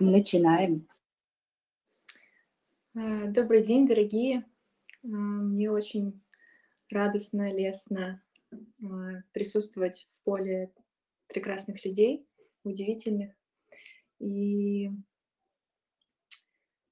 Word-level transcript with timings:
Начинаем. 0.00 0.88
А, 2.94 3.26
добрый 3.26 3.62
день, 3.62 3.86
дорогие. 3.86 4.46
А, 5.04 5.06
мне 5.06 5.70
очень 5.70 6.22
радостно, 6.88 7.52
лестно 7.52 8.22
а, 8.50 9.22
присутствовать 9.32 10.06
в 10.08 10.24
поле 10.24 10.72
прекрасных 11.26 11.84
людей, 11.84 12.26
удивительных. 12.64 13.34
И 14.20 14.90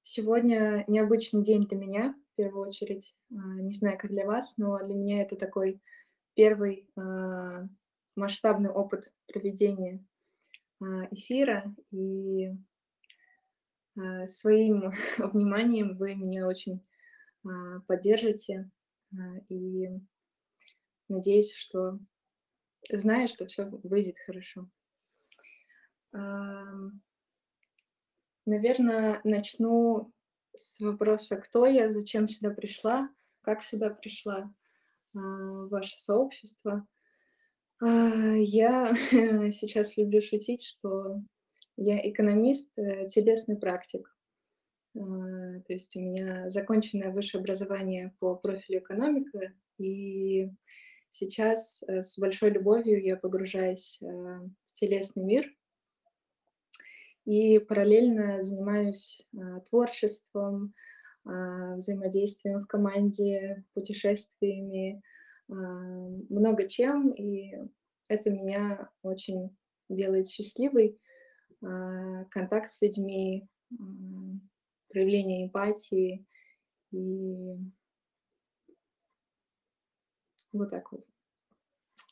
сегодня 0.03 0.85
необычный 0.87 1.43
день 1.43 1.67
для 1.67 1.79
меня, 1.79 2.15
в 2.35 2.37
первую 2.37 2.69
очередь. 2.69 3.17
Не 3.31 3.73
знаю, 3.73 3.97
как 3.97 4.11
для 4.11 4.27
вас, 4.27 4.59
но 4.59 4.77
для 4.85 4.95
меня 4.95 5.23
это 5.23 5.37
такой 5.37 5.81
первый 6.35 6.87
масштабный 8.17 8.71
опыт 8.71 9.15
проведения 9.27 10.05
эфира. 11.11 11.75
И 11.91 12.53
своим 14.27 14.93
вниманием 15.19 15.97
вы 15.97 16.15
меня 16.15 16.47
очень 16.47 16.85
поддержите. 17.87 18.71
И 19.49 19.89
надеюсь, 21.09 21.53
что 21.55 21.99
знаю, 22.91 23.29
что 23.29 23.47
все 23.47 23.65
выйдет 23.65 24.17
хорошо. 24.25 24.69
Наверное, 28.47 29.21
начну 29.25 30.13
с 30.55 30.81
вопроса, 30.81 31.37
кто 31.37 31.67
я, 31.67 31.91
зачем 31.91 32.29
сюда 32.29 32.51
пришла, 32.51 33.11
как 33.43 33.63
сюда 33.63 33.91
пришла 33.91 34.53
в 35.13 35.69
ваше 35.69 35.97
сообщество. 35.97 36.87
Я 37.81 38.95
сейчас 39.53 39.97
люблю 39.97 40.21
шутить, 40.21 40.65
что 40.65 41.23
я 41.81 41.99
экономист, 42.11 42.79
э, 42.79 43.09
телесный 43.09 43.57
практик. 43.57 44.15
То 44.95 45.65
есть 45.69 45.95
у 45.97 46.01
меня 46.01 46.51
законченное 46.51 47.13
высшее 47.13 47.41
образование 47.41 48.15
по 48.19 48.35
профилю 48.35 48.81
экономика, 48.81 49.53
и 49.79 50.51
сейчас 51.11 51.83
э, 51.87 52.03
с 52.03 52.19
большой 52.19 52.51
любовью 52.51 53.03
я 53.03 53.17
погружаюсь 53.17 53.99
э, 54.03 54.07
в 54.07 54.73
телесный 54.73 55.23
мир 55.25 55.55
и 57.25 57.59
параллельно 57.59 58.43
занимаюсь 58.43 59.23
э, 59.33 59.61
творчеством, 59.69 60.75
взаимодействием 61.25 62.61
в 62.61 62.67
команде, 62.67 63.63
путешествиями, 63.75 65.03
много 65.47 66.67
чем, 66.67 67.11
и 67.11 67.53
это 68.09 68.31
меня 68.31 68.89
очень 69.03 69.55
делает 69.91 70.29
счастливой. 70.29 70.99
Контакт 71.61 72.71
с 72.71 72.81
людьми, 72.81 73.49
проявление 74.89 75.47
эмпатии 75.47 76.25
и 76.93 77.57
вот 80.53 80.71
так 80.71 80.91
вот. 80.93 81.03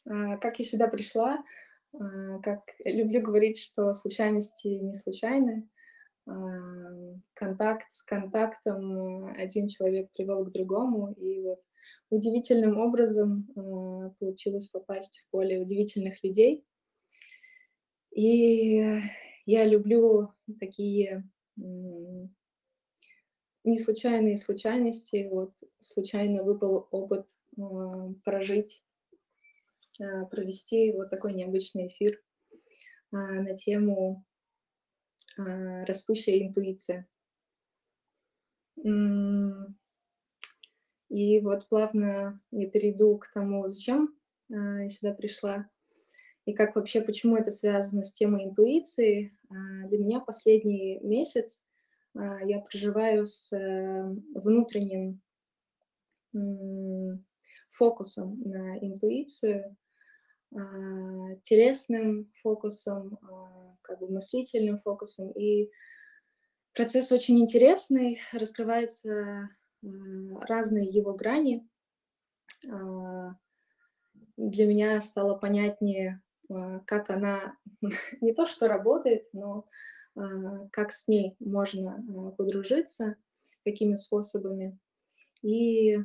А, 0.09 0.37
как 0.37 0.59
я 0.59 0.65
сюда 0.65 0.89
пришла? 0.89 1.43
А, 1.95 2.39
как 2.41 2.61
люблю 2.85 3.23
говорить, 3.23 3.59
что 3.59 3.93
случайности 3.93 4.69
не 4.69 4.95
случайны. 4.95 5.69
А, 6.27 6.33
контакт 7.35 7.91
с 7.91 8.03
контактом 8.03 9.27
один 9.37 9.69
человек 9.69 10.11
привел 10.13 10.45
к 10.45 10.53
другому, 10.53 11.13
и 11.13 11.41
вот 11.41 11.61
удивительным 12.11 12.79
образом 12.79 13.49
получилось 14.19 14.69
попасть 14.69 15.21
в 15.21 15.31
поле 15.31 15.61
удивительных 15.61 16.23
людей. 16.23 16.65
И 18.13 19.01
я 19.47 19.65
люблю 19.65 20.35
такие 20.61 21.25
не 23.67 23.81
случайные 23.81 24.39
случайности. 24.39 25.29
Вот 25.31 25.55
случайно 25.81 26.45
выпал 26.45 26.89
опыт 26.91 27.29
а, 27.59 28.13
прожить, 28.25 28.83
а, 30.01 30.25
провести 30.27 30.93
вот 30.93 31.11
такой 31.11 31.35
необычный 31.35 31.89
эфир 31.89 32.23
а, 33.13 33.17
на 33.17 33.57
тему 33.57 34.25
растущая 35.39 36.43
интуиция. 36.47 37.07
И 41.09 41.41
вот 41.41 41.69
плавно 41.69 42.41
я 42.53 42.71
перейду 42.71 43.19
к 43.19 43.31
тому, 43.35 43.67
зачем 43.69 44.17
я 44.49 44.89
сюда 44.89 45.13
пришла, 45.13 45.69
и 46.47 46.55
как 46.55 46.77
вообще, 46.77 47.01
почему 47.01 47.37
это 47.37 47.51
связано 47.51 48.05
с 48.05 48.13
темой 48.13 48.45
интуиции. 48.45 49.37
Для 49.51 49.99
меня 49.99 50.21
последний 50.21 50.99
месяц 51.01 51.61
я 52.15 52.61
проживаю 52.61 53.27
с 53.27 53.53
э, 53.53 54.05
внутренним 54.35 55.21
фокусом 57.71 58.41
на 58.43 58.79
интуицию, 58.79 59.77
а, 60.55 61.35
телесным 61.43 62.33
фокусом, 62.43 63.19
а, 63.23 63.77
как 63.83 64.01
бы 64.01 64.09
мыслительным 64.09 64.81
фокусом. 64.81 65.31
И 65.33 65.71
процесс 66.73 67.13
очень 67.13 67.41
интересный, 67.41 68.21
раскрываются 68.33 69.51
разные 69.83 70.87
его 70.87 71.13
грани. 71.15 71.69
А, 72.69 73.35
для 74.37 74.67
меня 74.67 75.01
стало 75.03 75.37
понятнее, 75.37 76.23
как 76.49 77.11
она 77.11 77.57
не 78.21 78.33
то 78.35 78.47
что 78.47 78.69
работает, 78.69 79.29
но 79.33 79.67
как 80.15 80.93
с 80.93 81.09
ней 81.09 81.37
можно 81.41 82.03
подружиться, 82.39 83.17
какими 83.65 83.95
способами. 83.97 84.79
И 85.43 85.99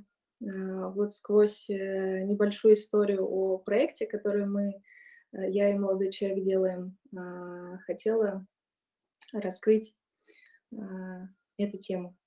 а, 0.44 0.90
вот 0.90 1.12
сквозь 1.12 1.70
э, 1.70 2.24
небольшую 2.24 2.74
историю 2.74 3.26
о 3.28 3.58
проекте, 3.60 4.08
который 4.08 4.46
мы, 4.46 4.82
э, 5.34 5.50
я 5.50 5.70
и 5.70 5.78
молодой 5.78 6.12
человек 6.12 6.44
делаем, 6.44 6.98
а, 7.16 7.78
хотела 7.80 8.46
раскрыть 9.34 9.96
а, 10.76 11.28
эту 11.58 11.78
тему. 11.78 12.18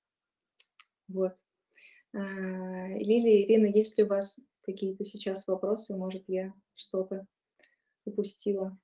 Вот. 1.09 1.35
Лилия, 2.13 3.43
Ирина, 3.43 3.67
есть 3.67 3.99
ли 3.99 4.05
у 4.05 4.07
вас 4.07 4.39
какие-то 4.63 5.05
сейчас 5.05 5.49
вопросы? 5.49 5.97
Может, 5.97 6.25
я 6.29 6.55
что-то 6.77 7.27
упустила? 8.05 8.77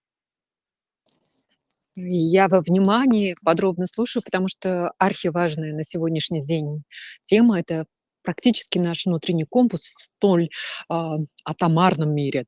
Я 1.97 2.49
во 2.49 2.61
внимании 2.61 3.35
подробно 3.45 3.87
слушаю, 3.87 4.23
потому 4.23 4.49
что 4.49 4.93
архиважная 4.99 5.73
на 5.75 5.83
сегодняшний 5.83 6.41
день 6.41 6.85
тема– 7.25 7.59
это 7.59 7.87
практически 8.23 8.79
наш 8.79 9.07
внутренний 9.07 9.45
компас 9.45 9.91
в 9.97 10.03
столь 10.03 10.49
а, 10.89 11.17
атомарном 11.45 12.15
мире. 12.15 12.47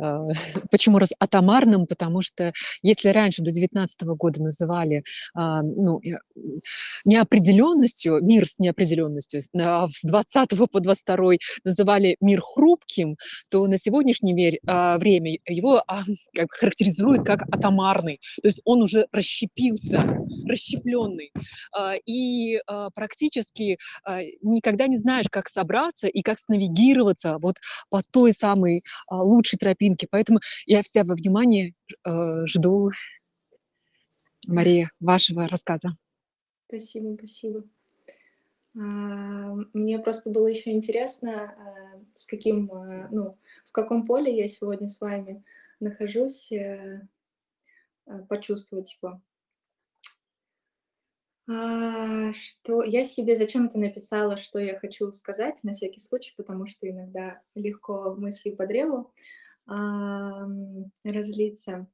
А, 0.00 0.26
почему 0.70 0.98
раз 0.98 1.10
атомарным? 1.18 1.86
Потому 1.86 2.22
что 2.22 2.52
если 2.82 3.08
раньше 3.08 3.42
до 3.42 3.50
19 3.50 4.02
года 4.02 4.42
называли 4.42 5.04
а, 5.34 5.62
ну, 5.62 6.00
неопределенностью, 7.04 8.20
мир 8.22 8.46
с 8.46 8.58
неопределенностью, 8.58 9.42
а 9.58 9.88
с 9.88 10.02
20 10.02 10.50
по 10.70 10.80
22 10.80 11.32
называли 11.64 12.16
мир 12.20 12.40
хрупким, 12.40 13.16
то 13.50 13.66
на 13.66 13.78
сегодняшний 13.78 14.60
а, 14.66 14.98
время 14.98 15.38
его 15.46 15.82
а, 15.86 16.02
как, 16.34 16.50
характеризуют 16.52 17.24
как 17.26 17.42
атомарный. 17.52 18.20
То 18.42 18.48
есть 18.48 18.60
он 18.64 18.82
уже 18.82 19.06
расщепился, 19.12 20.18
расщепленный. 20.48 21.32
А, 21.76 21.94
и 22.06 22.60
а, 22.66 22.90
практически 22.90 23.78
а, 24.04 24.20
никогда 24.42 24.81
никогда 24.82 24.88
не 24.88 24.96
знаешь, 24.96 25.26
как 25.30 25.48
собраться 25.48 26.08
и 26.08 26.22
как 26.22 26.38
снавигироваться 26.38 27.38
вот 27.40 27.56
по 27.90 28.00
той 28.10 28.32
самой 28.32 28.82
а, 29.06 29.22
лучшей 29.22 29.58
тропинке. 29.58 30.06
Поэтому 30.10 30.40
я 30.66 30.82
вся 30.82 31.04
во 31.04 31.14
внимании 31.14 31.74
э, 32.04 32.46
жду, 32.46 32.90
Мария, 34.46 34.90
вашего 35.00 35.46
рассказа. 35.48 35.96
Спасибо, 36.66 37.14
спасибо. 37.16 37.64
А, 38.74 38.80
мне 39.72 39.98
просто 39.98 40.30
было 40.30 40.48
еще 40.48 40.72
интересно, 40.72 41.54
а, 41.56 42.00
с 42.14 42.26
каким, 42.26 42.70
ну, 43.10 43.38
в 43.66 43.72
каком 43.72 44.06
поле 44.06 44.36
я 44.36 44.48
сегодня 44.48 44.88
с 44.88 45.00
вами 45.00 45.44
нахожусь, 45.80 46.50
э, 46.52 47.06
почувствовать 48.28 48.98
его. 49.00 49.20
А, 51.52 52.32
что 52.32 52.82
я 52.82 53.04
себе 53.04 53.36
зачем-то 53.36 53.78
написала, 53.78 54.36
что 54.36 54.58
я 54.58 54.78
хочу 54.78 55.12
сказать, 55.12 55.62
на 55.64 55.74
всякий 55.74 56.00
случай, 56.00 56.32
потому 56.36 56.66
что 56.66 56.88
иногда 56.88 57.40
легко 57.54 58.14
мысли 58.14 58.50
по 58.50 58.66
древу 58.66 59.12
а, 59.66 60.46
разлиться. 61.04 61.86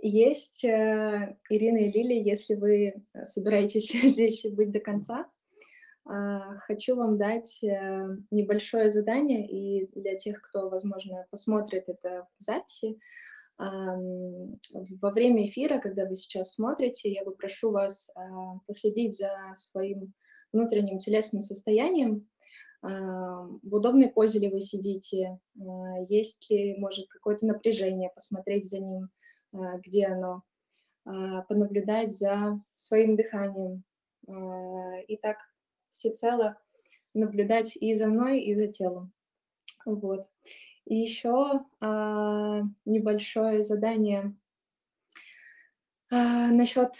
Есть 0.00 0.64
э, 0.64 1.36
Ирина 1.48 1.78
и 1.78 1.90
Лили, 1.90 2.14
если 2.14 2.54
вы 2.54 3.02
собираетесь 3.24 3.90
здесь 4.12 4.44
быть 4.52 4.70
до 4.70 4.78
конца, 4.78 5.26
а, 6.04 6.58
хочу 6.60 6.94
вам 6.94 7.18
дать 7.18 7.64
э, 7.64 8.16
небольшое 8.30 8.90
задание, 8.90 9.48
и 9.48 9.90
для 9.98 10.16
тех, 10.16 10.40
кто, 10.40 10.68
возможно, 10.68 11.26
посмотрит 11.30 11.88
это 11.88 12.28
в 12.38 12.42
записи, 12.42 13.00
Во 13.58 15.10
время 15.10 15.44
эфира, 15.44 15.78
когда 15.80 16.06
вы 16.06 16.14
сейчас 16.14 16.52
смотрите, 16.52 17.10
я 17.10 17.24
попрошу 17.24 17.72
вас 17.72 18.08
а, 18.14 18.58
последить 18.66 19.16
за 19.16 19.30
своим 19.56 20.14
внутренним 20.52 20.98
телесным 20.98 21.42
состоянием, 21.42 22.28
в 22.80 23.74
удобной 23.74 24.08
позе 24.08 24.38
ли 24.38 24.48
вы 24.48 24.60
сидите, 24.60 25.40
есть 26.08 26.48
ли, 26.48 26.76
может, 26.78 27.08
какое-то 27.08 27.44
напряжение, 27.44 28.10
посмотреть 28.14 28.68
за 28.68 28.78
ним, 28.78 29.08
где 29.52 30.06
оно, 30.06 30.42
понаблюдать 31.48 32.12
за 32.12 32.60
своим 32.76 33.16
дыханием. 33.16 33.82
И 35.08 35.16
так 35.16 35.38
всецело 35.88 36.56
наблюдать 37.14 37.76
и 37.76 37.94
за 37.94 38.06
мной, 38.06 38.42
и 38.42 38.54
за 38.54 38.68
телом. 38.68 39.12
Вот. 39.84 40.22
И 40.88 40.94
еще 40.94 41.64
а, 41.80 42.62
небольшое 42.84 43.62
задание 43.62 44.34
а, 46.10 46.48
насчет 46.48 46.94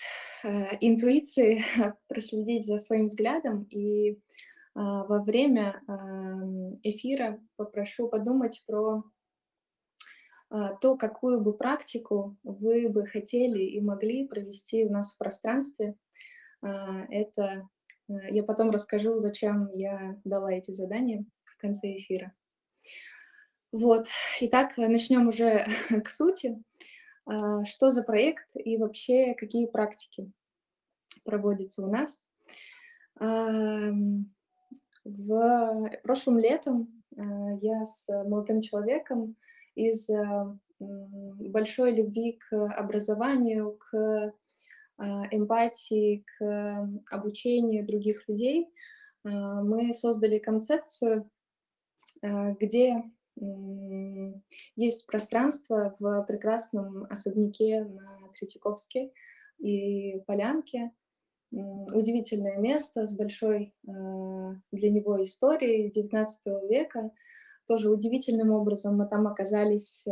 а, 0.45 0.77
интуиции, 0.81 1.63
проследить 2.09 2.67
за 2.67 2.79
своим 2.79 3.07
взглядом 3.07 3.65
и 3.71 4.19
а, 4.75 5.05
во 5.05 5.23
время 5.23 5.83
а, 5.87 5.95
эфира 6.83 7.41
попрошу 7.57 8.09
подумать 8.09 8.63
про 8.67 9.05
а, 10.51 10.75
то, 10.75 10.97
какую 10.97 11.41
бы 11.41 11.53
практику 11.55 12.37
вы 12.43 12.89
бы 12.89 13.07
хотели 13.07 13.63
и 13.63 13.81
могли 13.81 14.29
провести 14.29 14.85
у 14.85 14.91
нас 14.91 15.15
в 15.15 15.19
пространстве. 15.19 15.95
А, 16.63 17.07
это 17.11 17.69
Э, 18.09 18.31
я 18.31 18.43
потом 18.43 18.71
расскажу, 18.71 19.19
зачем 19.19 19.71
я 19.75 20.17
дала 20.25 20.53
эти 20.53 20.71
задания 20.71 21.25
в 21.41 21.61
конце 21.61 21.99
эфира. 21.99 22.33
Вот, 23.71 24.07
итак, 24.41 24.77
начнем 24.77 25.29
уже 25.29 25.67
к 26.05 26.09
сути. 26.09 26.63
А, 27.27 27.65
что 27.65 27.91
за 27.91 28.03
проект 28.03 28.49
и 28.55 28.79
вообще 28.79 29.35
какие 29.35 29.67
практики 29.67 30.31
проводятся 31.25 31.85
у 31.85 31.91
нас? 31.91 32.27
В 35.05 35.91
прошлом 36.03 36.39
летом 36.39 37.03
э, 37.17 37.23
я 37.61 37.85
с 37.85 38.09
молодым 38.25 38.61
человеком 38.61 39.37
из 39.75 40.09
э, 40.11 40.59
большой 40.79 41.93
любви 41.93 42.39
к 42.39 42.53
образованию, 42.53 43.79
к 43.79 44.33
а, 44.99 45.27
эмпатии, 45.31 46.25
к 46.27 46.91
обучению 47.11 47.87
других 47.87 48.27
людей, 48.29 48.69
а, 49.25 49.63
мы 49.63 49.95
создали 49.95 50.39
концепцию, 50.39 51.31
а, 52.21 52.53
где 52.53 53.05
есть 54.77 55.07
пространство 55.07 55.95
в 55.99 56.25
прекрасном 56.25 57.05
особняке 57.11 57.85
на 57.85 58.19
Третьяковске 58.35 59.13
и 59.59 60.21
Полянке. 60.27 60.93
Удивительное 61.51 62.59
место 62.59 63.07
с 63.07 63.17
большой 63.17 63.75
для 63.83 64.91
него 64.91 65.23
историей 65.23 65.91
XIX 65.91 66.27
века. 66.69 67.11
Тоже 67.67 67.91
удивительным 67.91 68.51
образом 68.51 68.97
мы 68.97 69.07
там 69.07 69.27
оказались 69.27 70.07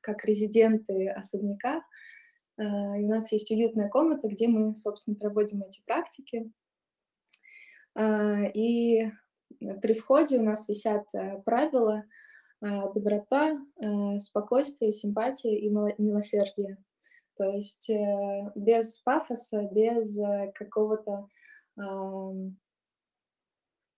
как 0.00 0.24
резиденты 0.24 1.08
особняка, 1.08 1.82
Э, 2.58 2.98
и 2.98 3.04
у 3.04 3.08
нас 3.08 3.32
есть 3.32 3.50
уютная 3.50 3.88
комната, 3.88 4.28
где 4.28 4.48
мы, 4.48 4.74
собственно, 4.74 5.16
проводим 5.16 5.62
эти 5.62 5.82
практики. 5.84 6.50
Э, 7.94 8.50
и 8.52 9.10
при 9.82 9.94
входе 9.94 10.38
у 10.38 10.42
нас 10.42 10.68
висят 10.68 11.06
э, 11.14 11.40
правила 11.44 12.04
доброта, 12.60 13.58
спокойствие, 14.18 14.92
симпатия 14.92 15.58
и 15.58 15.68
милосердие. 15.68 16.78
То 17.36 17.50
есть 17.52 17.90
без 18.54 18.98
пафоса, 18.98 19.68
без 19.70 20.18
какого-то 20.54 21.28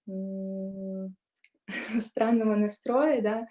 странного 2.00 2.56
настроя, 2.56 3.22
да, 3.22 3.48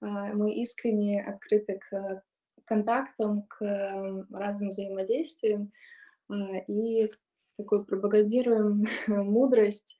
мы 0.00 0.54
искренне 0.54 1.22
открыты 1.22 1.78
к 1.78 2.22
контактам, 2.70 3.42
к 3.48 3.60
разным 4.30 4.70
взаимодействиям 4.70 5.72
а, 6.28 6.58
и 6.68 7.10
такой 7.56 7.84
пропагандируем 7.84 8.86
мудрость, 9.08 9.98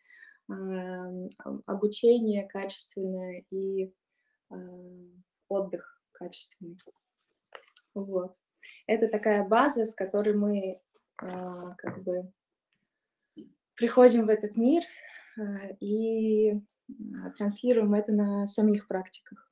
обучение 1.66 2.46
качественное 2.48 3.44
и 3.50 3.92
отдых 5.48 6.02
качественный. 6.12 6.78
Вот. 7.94 8.34
Это 8.86 9.08
такая 9.08 9.46
база, 9.46 9.84
с 9.84 9.94
которой 9.94 10.34
мы 10.34 10.80
а, 11.16 11.74
как 11.74 12.02
бы 12.02 12.32
приходим 13.74 14.26
в 14.26 14.28
этот 14.28 14.56
мир 14.56 14.82
а, 15.38 15.68
и 15.80 16.60
транслируем 17.36 17.94
это 17.94 18.12
на 18.12 18.46
самих 18.46 18.86
практиках. 18.86 19.46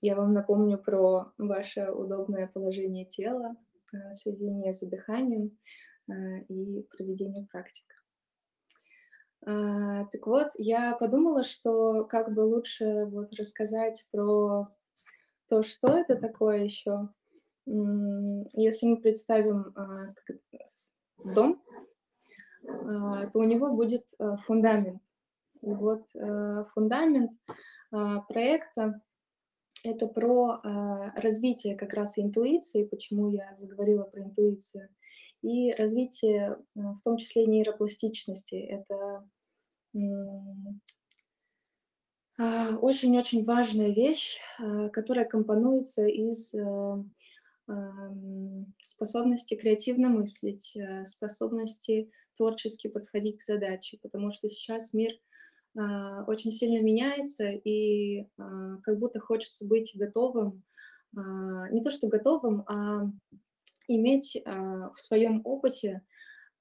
Я 0.00 0.14
вам 0.14 0.34
напомню 0.34 0.78
про 0.78 1.32
ваше 1.38 1.90
удобное 1.90 2.46
положение 2.46 3.06
тела, 3.06 3.56
э, 3.92 4.12
сведение 4.12 4.72
за 4.72 4.88
дыханием 4.88 5.58
э, 6.08 6.42
и 6.48 6.82
проведение 6.82 7.46
практик. 7.46 7.95
А, 9.44 10.04
так 10.06 10.26
вот, 10.26 10.48
я 10.56 10.94
подумала, 10.94 11.44
что 11.44 12.04
как 12.04 12.32
бы 12.32 12.40
лучше 12.40 13.06
вот 13.06 13.32
рассказать 13.34 14.06
про 14.10 14.68
то, 15.48 15.62
что 15.62 15.88
это 15.88 16.16
такое 16.16 16.64
еще. 16.64 17.08
Если 17.66 18.86
мы 18.86 18.96
представим 18.98 19.72
а, 19.74 20.14
дом, 21.24 21.62
а, 22.66 23.26
то 23.26 23.38
у 23.38 23.44
него 23.44 23.72
будет 23.72 24.08
э, 24.18 24.36
фундамент. 24.44 25.02
И 25.62 25.72
вот 25.72 26.08
фундамент 26.74 27.32
проекта 27.90 29.00
это 29.86 30.06
про 30.06 30.60
э, 30.62 31.20
развитие 31.20 31.76
как 31.76 31.94
раз 31.94 32.18
интуиции, 32.18 32.84
почему 32.84 33.30
я 33.30 33.54
заговорила 33.56 34.04
про 34.04 34.22
интуицию, 34.22 34.88
и 35.42 35.70
развитие, 35.72 36.58
э, 36.74 36.80
в 36.80 37.00
том 37.02 37.16
числе 37.16 37.46
нейропластичности. 37.46 38.56
Это 38.56 39.28
очень-очень 42.38 43.42
э, 43.42 43.44
важная 43.44 43.90
вещь, 43.90 44.38
э, 44.58 44.88
которая 44.90 45.24
компонуется 45.24 46.06
из 46.06 46.52
э, 46.54 47.04
способности 48.78 49.54
креативно 49.54 50.08
мыслить, 50.08 50.76
э, 50.76 51.06
способности 51.06 52.10
творчески 52.36 52.88
подходить 52.88 53.38
к 53.38 53.44
задаче, 53.44 53.98
потому 54.02 54.30
что 54.30 54.48
сейчас 54.48 54.92
мир 54.92 55.12
а, 55.12 55.18
очень 55.76 56.52
сильно 56.52 56.82
меняется, 56.82 57.50
и 57.50 58.26
а, 58.38 58.78
как 58.82 58.98
будто 58.98 59.20
хочется 59.20 59.66
быть 59.66 59.92
готовым, 59.94 60.62
а, 61.14 61.68
не 61.70 61.82
то 61.82 61.90
что 61.90 62.08
готовым, 62.08 62.64
а 62.66 63.10
иметь 63.88 64.36
в 64.44 64.94
своем 64.96 65.42
опыте 65.44 66.02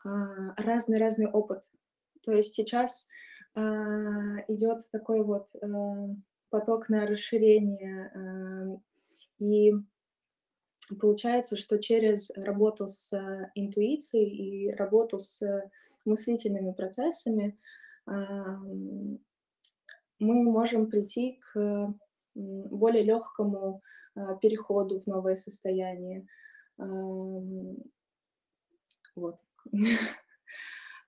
разный-разный 0.03 1.27
опыт. 1.27 1.63
То 2.23 2.33
есть 2.33 2.53
сейчас 2.53 3.07
идет 3.55 4.81
такой 4.91 5.23
вот 5.23 5.47
поток 6.51 6.89
на 6.89 7.07
расширение, 7.07 8.79
и 9.39 9.73
получается, 10.99 11.55
что 11.57 11.79
через 11.79 12.29
работу 12.35 12.87
с 12.87 13.11
интуицией 13.55 14.69
и 14.69 14.75
работу 14.75 15.17
с 15.17 15.41
мыслительными 16.05 16.73
процессами 16.73 17.57
мы 18.05 19.11
можем 20.19 20.89
прийти 20.89 21.39
к 21.41 21.93
более 22.35 23.03
легкому 23.03 23.81
а, 24.15 24.35
переходу 24.35 24.99
в 24.99 25.07
новое 25.07 25.35
состояние. 25.35 26.27
Вот. 29.15 29.39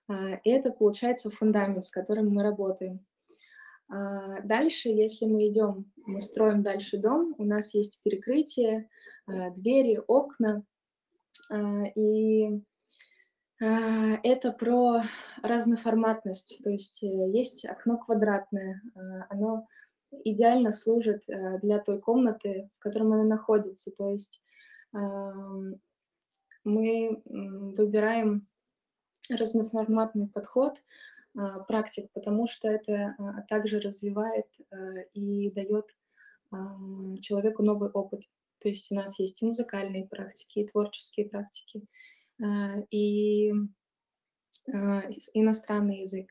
А, 0.10 0.40
это 0.46 0.72
получается 0.72 1.30
фундамент, 1.30 1.84
с 1.84 1.90
которым 1.90 2.30
мы 2.30 2.42
работаем. 2.42 3.06
А, 3.90 4.40
дальше, 4.40 4.88
если 4.88 5.26
мы 5.26 5.50
идем, 5.50 5.92
мы 5.98 6.22
строим 6.22 6.64
дальше 6.64 6.98
дом, 6.98 7.36
у 7.38 7.44
нас 7.44 7.74
есть 7.74 8.00
перекрытие, 8.04 8.90
двери, 9.28 10.00
окна, 10.08 10.64
и 11.94 12.62
это 13.60 14.52
про 14.52 15.04
разноформатность, 15.42 16.60
то 16.64 16.70
есть 16.70 17.02
э, 17.04 17.08
есть 17.08 17.66
окно 17.66 17.98
квадратное, 17.98 18.82
а, 18.94 19.26
оно 19.30 19.68
идеально 20.24 20.72
служит 20.72 21.28
э, 21.28 21.60
для 21.60 21.80
той 21.80 22.00
комнаты, 22.00 22.70
в 22.78 22.80
которой 22.80 23.04
она 23.04 23.24
находится, 23.24 23.92
то 23.92 24.10
есть 24.10 24.42
мы 26.64 27.22
выбираем 27.26 28.48
разноформатный 29.30 30.28
подход, 30.28 30.78
а, 31.38 31.60
практик, 31.60 32.10
потому 32.14 32.48
что 32.48 32.68
это 32.68 33.16
а, 33.20 33.42
также 33.44 33.80
развивает 33.80 34.48
а, 34.72 35.02
и 35.14 35.52
дает 35.52 35.86
человеку 37.20 37.62
новый 37.62 37.90
опыт. 37.90 38.22
То 38.62 38.70
есть 38.70 38.90
у 38.90 38.96
нас 38.96 39.20
есть 39.20 39.42
и 39.42 39.46
музыкальные 39.46 40.08
практики, 40.08 40.60
и 40.60 40.68
творческие 40.68 41.28
практики, 41.28 41.84
и 42.92 43.52
иностранный 45.34 46.02
язык. 46.02 46.30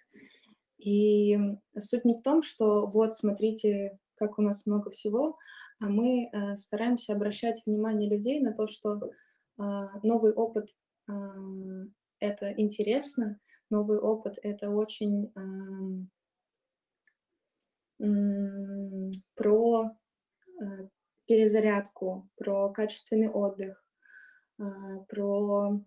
И 0.79 1.39
суть 1.79 2.05
не 2.05 2.15
в 2.15 2.23
том, 2.23 2.43
что 2.43 2.87
вот, 2.87 3.15
смотрите, 3.15 3.99
как 4.17 4.39
у 4.39 4.43
нас 4.43 4.67
много 4.67 4.91
всего, 4.91 5.39
а 5.81 5.89
мы 5.89 6.31
стараемся 6.57 7.15
обращать 7.15 7.63
внимание 7.67 8.09
людей 8.11 8.41
на 8.41 8.53
то, 8.53 8.67
что 8.67 9.01
новый 9.57 10.33
опыт— 10.33 10.75
это 12.21 12.53
интересно, 12.57 13.39
новый 13.71 13.99
опыт— 13.99 14.39
это 14.43 14.71
очень 14.71 15.33
про 19.35 19.91
э, 20.61 20.89
перезарядку, 21.27 22.29
про 22.37 22.71
качественный 22.71 23.31
отдых, 23.31 23.83
про 25.09 25.81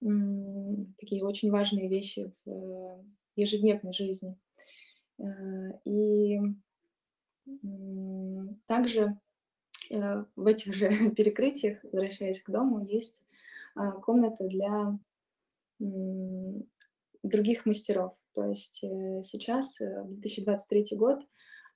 такие 0.00 1.24
очень 1.24 1.50
важные 1.50 1.88
вещи 1.88 2.32
в 2.44 3.04
ежедневной 3.36 3.92
жизни. 3.92 4.36
Э, 5.18 5.24
и 5.84 6.38
также 8.66 9.18
э, 9.90 10.24
в 10.36 10.46
этих 10.46 10.74
же 10.74 10.90
перекрытиях, 11.16 11.82
возвращаясь 11.84 12.42
к 12.42 12.50
дому, 12.50 12.84
есть 12.84 13.24
а, 13.74 13.92
комната 13.92 14.44
для 14.48 14.98
других 17.22 17.66
мастеров. 17.66 18.14
То 18.34 18.44
есть 18.44 18.82
э, 18.84 19.22
сейчас, 19.22 19.78
2023 19.78 20.84
э, 20.92 20.96
год, 20.96 21.20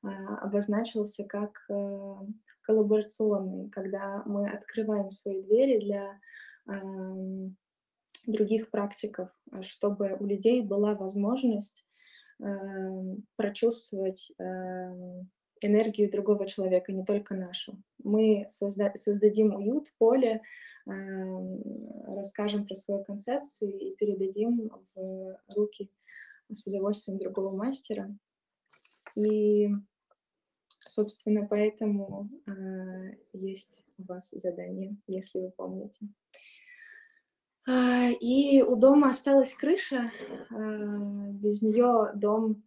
обозначился 0.03 1.25
как 1.25 1.65
э, 1.71 2.17
коллаборационный, 2.63 3.71
когда 3.71 4.23
мы 4.27 4.51
открываем 4.51 5.13
свои 5.13 5.43
двери 5.43 5.79
для 5.79 6.19
других 8.27 8.71
практиков, 8.71 9.31
чтобы 9.63 10.17
у 10.19 10.27
людей 10.27 10.63
была 10.63 10.95
возможность 10.95 11.87
прочувствовать 13.37 14.33
энергию 15.65 16.11
другого 16.11 16.47
человека, 16.47 16.93
не 16.93 17.05
только 17.05 17.35
нашу. 17.35 17.81
Мы 18.03 18.47
созда 18.49 18.93
создадим 18.95 19.55
уют, 19.55 19.93
поле, 19.99 20.43
э, 20.87 20.91
расскажем 22.07 22.67
про 22.67 22.75
свою 22.75 23.05
концепцию 23.05 23.79
и 23.79 23.95
передадим 23.95 24.71
в 24.95 25.39
руки 25.49 25.91
с 26.53 26.67
удовольствием 26.67 27.19
другого 27.19 27.55
мастера. 27.55 28.15
И, 29.15 29.69
собственно, 30.89 31.47
поэтому 31.47 32.29
э, 32.47 33.17
есть 33.33 33.85
у 33.99 34.05
вас 34.05 34.31
задание, 34.31 34.97
если 35.07 35.41
вы 35.41 35.51
помните. 35.51 36.09
И 37.69 38.63
у 38.63 38.77
дома 38.77 39.11
осталась 39.11 39.55
крыша, 39.55 40.11
без 40.51 41.63
нее 41.63 42.11
дом 42.15 42.63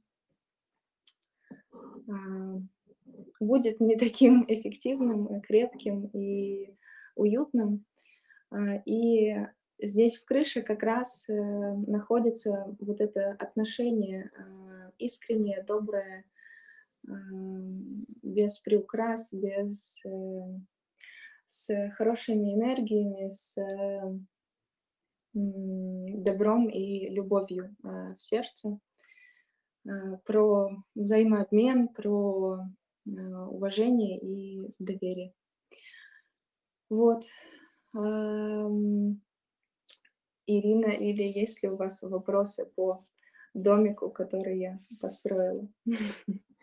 будет 3.40 3.80
не 3.80 3.96
таким 3.98 4.46
эффективным, 4.48 5.42
крепким 5.42 6.08
и 6.14 6.75
уютным. 7.16 7.86
А, 8.52 8.75
и 8.86 9.36
здесь 9.80 10.18
в 10.18 10.25
крыше 10.25 10.62
как 10.62 10.84
раз 10.84 11.28
э, 11.28 11.34
находится 11.34 12.75
вот 12.80 13.02
это 13.02 13.32
отношение 13.40 14.32
а, 14.38 14.92
искреннее, 14.98 15.64
доброе, 15.64 16.25
а, 17.08 17.12
без 18.22 18.60
приукрас, 18.60 19.34
без 19.34 20.00
э, 20.06 20.10
с 21.46 21.92
хорошими 21.92 22.54
энергиями, 22.54 23.30
с 23.30 23.56
добром 26.25 26.67
и 26.70 27.10
любовью 27.10 27.75
в 27.84 28.15
сердце, 28.20 28.79
про 30.25 30.70
взаимообмен, 30.96 31.88
про 31.89 32.60
Э, 33.08 33.12
уважение 33.12 34.20
и 34.20 34.74
доверие. 34.79 35.34
Вот. 36.89 37.24
Ирина, 40.48 40.91
или 40.91 41.24
есть 41.24 41.63
ли 41.63 41.70
у 41.70 41.77
вас 41.77 42.01
вопросы 42.01 42.65
по 42.75 43.05
домику, 43.53 44.10
который 44.10 44.60
я 44.60 44.79
построила? 45.00 45.67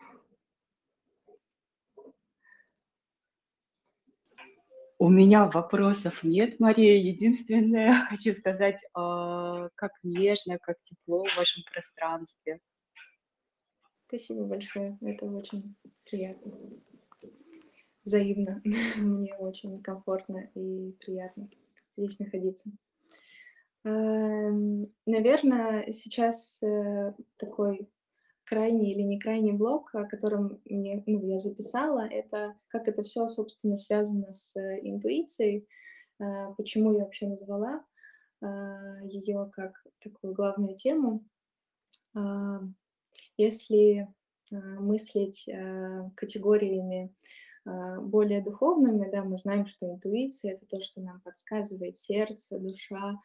У 5.03 5.09
меня 5.09 5.49
вопросов 5.49 6.23
нет, 6.23 6.61
Мария. 6.61 6.95
Единственное, 6.95 8.05
хочу 8.09 8.31
сказать, 8.31 8.79
а, 8.93 9.67
как 9.75 9.91
нежно, 10.01 10.57
как 10.59 10.77
тепло 10.85 11.25
в 11.25 11.37
вашем 11.37 11.61
пространстве. 11.69 12.61
Спасибо 14.07 14.45
большое. 14.45 14.97
Это 15.01 15.25
очень 15.25 15.75
приятно. 16.09 16.53
Взаимно. 18.05 18.61
Мне 18.95 19.35
очень 19.35 19.83
комфортно 19.83 20.49
и 20.55 20.93
приятно 21.01 21.49
здесь 21.97 22.17
находиться. 22.19 22.71
Эм, 23.83 24.89
наверное, 25.05 25.91
сейчас 25.91 26.63
э, 26.63 27.13
такой 27.35 27.89
крайний 28.53 28.91
или 28.91 29.01
не 29.01 29.19
крайний 29.19 29.53
блок, 29.53 29.89
о 29.95 30.05
котором 30.05 30.61
мне, 30.65 31.03
ну, 31.07 31.25
я 31.27 31.39
записала, 31.39 32.07
это 32.07 32.55
как 32.67 32.87
это 32.87 33.03
все, 33.03 33.27
собственно, 33.27 33.77
связано 33.77 34.31
с 34.31 34.55
интуицией, 34.81 35.67
э, 36.19 36.23
почему 36.55 36.93
я 36.93 37.05
вообще 37.05 37.27
назвала 37.27 37.83
э, 38.41 38.45
ее 39.09 39.49
как 39.51 39.83
такую 39.99 40.33
главную 40.33 40.75
тему. 40.75 41.23
Если 43.37 44.07
а, 44.51 44.55
мыслить 44.55 45.49
а, 45.49 46.11
категориями 46.15 47.13
а, 47.65 47.99
более 48.01 48.41
духовными, 48.41 49.09
да, 49.09 49.23
мы 49.23 49.37
знаем, 49.37 49.65
что 49.65 49.89
интуиция— 49.89 50.53
это 50.53 50.65
то, 50.67 50.79
что 50.79 51.01
нам 51.01 51.21
подсказывает 51.21 51.97
сердце, 51.97 52.59
душа, 52.59 53.19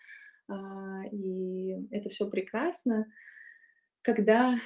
и 1.12 1.86
это 1.90 2.08
все 2.08 2.26
прекрасно, 2.30 3.06
когда 4.00 4.58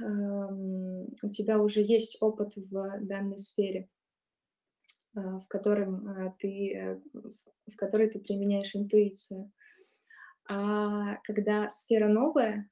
у 0.00 1.28
тебя 1.30 1.58
уже 1.58 1.82
есть 1.82 2.18
опыт 2.20 2.56
в 2.56 3.00
данной 3.00 3.38
сфере, 3.38 3.88
в, 5.14 5.42
котором 5.48 6.34
ты, 6.38 6.74
э, 6.74 7.00
в 7.66 7.76
которой 7.76 8.08
ты 8.08 8.20
применяешь 8.20 8.76
интуицию. 8.76 9.50
А 10.48 11.16
когда 11.24 11.68
сфера 11.68 12.08
новая, 12.08 12.70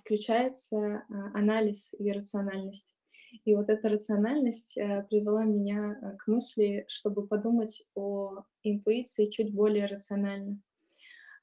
включается 0.00 1.04
анализ 1.34 1.94
и 1.98 2.10
рациональность. 2.10 2.96
И 3.44 3.54
вот 3.54 3.68
эта 3.68 3.88
рациональность 3.88 4.76
э, 4.76 5.04
привела 5.08 5.44
меня 5.44 5.98
э, 6.00 6.16
к 6.16 6.26
мысли, 6.26 6.84
чтобы 6.88 7.26
подумать 7.26 7.84
о 7.94 8.44
интуиции 8.62 9.26
чуть 9.26 9.54
более 9.54 9.86
рационально. 9.86 10.60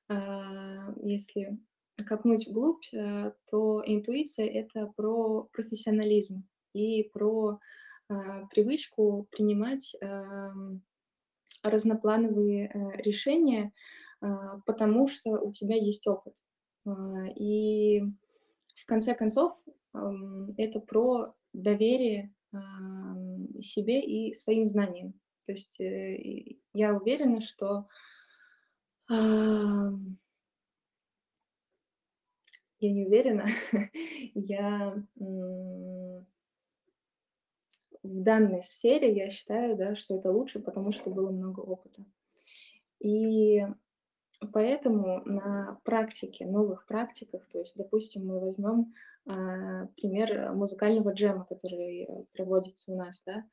А, 0.08 0.94
если 1.02 1.58
копнуть 2.04 2.48
вглубь, 2.48 2.84
э, 2.94 3.32
то 3.50 3.84
интуиция— 3.86 4.48
это 4.48 4.92
про 4.96 5.44
профессионализм 5.52 6.48
и 6.74 7.04
про 7.04 7.60
привычку 8.50 9.28
принимать 9.30 9.96
разноплановые 11.62 12.96
решения, 12.98 13.72
потому 14.66 15.08
что 15.08 15.40
у 15.40 15.52
тебя 15.52 15.76
есть 15.76 16.08
опыт. 16.08 16.34
И 17.36 18.02
в 18.76 18.86
конце 18.88 19.14
концов 19.14 19.54
это 20.58 20.80
про 20.80 21.36
доверие 21.54 22.34
себе 23.62 24.02
и 24.02 24.34
своим 24.34 24.68
знаниям. 24.68 25.14
То 25.50 25.54
есть 25.54 25.80
э, 25.82 26.58
я 26.74 26.94
уверена, 26.96 27.42
что 27.42 27.88
я 32.80 32.92
не 32.92 33.06
уверена, 33.06 33.46
я 34.34 34.96
в 35.16 36.24
данной 38.04 38.64
сфере 38.64 39.14
я 39.14 39.30
считаю, 39.30 39.76
да, 39.78 39.96
что 39.96 40.18
это 40.18 40.32
лучше, 40.32 40.60
потому 40.60 40.92
что 40.92 41.10
было 41.10 41.32
много 41.32 41.60
опыта. 41.60 42.04
И 43.00 43.66
Поэтому 44.54 45.22
на 45.26 45.80
практике, 45.84 46.46
новых 46.46 46.86
практиках, 46.86 47.46
то 47.48 47.60
есть, 47.60 47.76
допустим, 47.76 48.26
мы 48.26 48.40
возьмем 48.40 48.94
а, 49.28 49.88
пример 49.98 50.54
музыкального 50.54 51.14
джема, 51.14 51.46
который 51.46 52.08
проводится 52.34 52.92
у 52.92 52.96
нас, 52.96 53.24
да, 53.26 53.44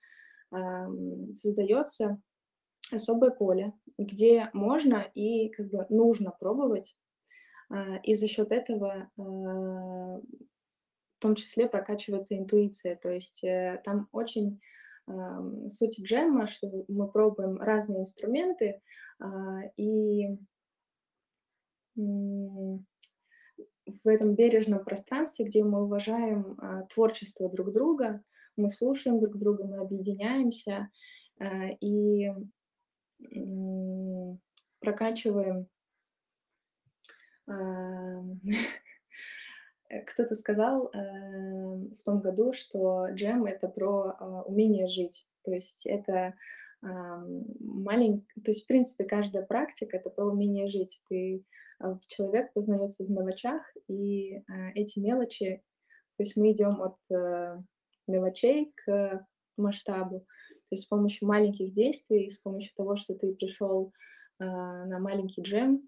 создается 1.32 2.20
особое 2.92 3.32
поле, 3.32 3.72
где 3.98 4.48
можно 4.52 5.04
и 5.12 5.48
как 5.48 5.68
бы 5.70 5.84
нужно 5.88 6.30
пробовать 6.38 6.96
и 8.02 8.14
за 8.14 8.28
счет 8.28 8.52
этого 8.52 9.10
а, 9.18 9.22
в 9.22 11.18
том 11.18 11.34
числе 11.34 11.68
прокачивается 11.68 12.36
интуиция. 12.36 12.96
То 12.96 13.10
есть 13.10 13.42
э, 13.42 13.80
там 13.84 14.08
очень 14.12 14.60
суть 15.68 16.00
джема, 16.00 16.48
что 16.48 16.84
мы 16.88 17.08
пробуем 17.08 17.60
разные 17.60 18.00
инструменты, 18.00 18.82
и 19.76 20.26
в 21.96 22.80
этом 24.04 24.34
бережном 24.34 24.84
пространстве, 24.84 25.44
где 25.44 25.62
мы 25.62 25.84
уважаем 25.84 26.58
творчество 26.92 27.48
друг 27.48 27.70
друга, 27.72 28.20
мы 28.56 28.68
слушаем 28.68 29.20
друг 29.20 29.36
друга, 29.36 29.64
мы 29.64 29.78
объединяемся 29.78 30.90
и 31.80 32.28
прокачиваем 34.80 35.68
кто-то 40.06 40.34
сказал 40.34 40.90
э, 40.92 40.98
в 40.98 42.02
том 42.04 42.20
году, 42.20 42.52
что 42.52 43.06
джем— 43.12 43.44
это 43.46 43.68
про 43.68 44.16
э, 44.18 44.24
умение 44.46 44.88
жить. 44.88 45.26
То 45.44 45.52
есть 45.52 45.86
это 45.86 46.34
э, 46.82 46.86
маленький... 47.60 48.26
То 48.42 48.50
есть, 48.50 48.64
в 48.64 48.66
принципе, 48.66 49.04
каждая 49.04 49.44
практика— 49.44 49.96
это 49.98 50.10
про 50.10 50.26
умение 50.26 50.66
жить. 50.66 51.00
Ты, 51.08 51.44
э, 51.82 51.98
человек 52.08 52.52
познается 52.52 53.04
в 53.04 53.10
мелочах, 53.10 53.62
и 53.88 54.38
э, 54.38 54.42
эти 54.74 54.98
мелочи... 54.98 55.62
То 56.16 56.22
есть 56.22 56.36
мы 56.36 56.52
идем 56.52 56.82
от 56.82 56.96
э, 57.14 57.62
мелочей 58.06 58.72
к 58.74 59.26
масштабу. 59.56 60.20
То 60.20 60.72
есть 60.72 60.84
с 60.84 60.86
помощью 60.86 61.28
маленьких 61.28 61.72
действий, 61.72 62.30
с 62.30 62.38
помощью 62.38 62.74
того, 62.74 62.96
что 62.96 63.14
ты 63.14 63.34
пришел 63.34 63.92
э, 64.40 64.44
на 64.44 64.98
маленький 64.98 65.42
джем, 65.42 65.82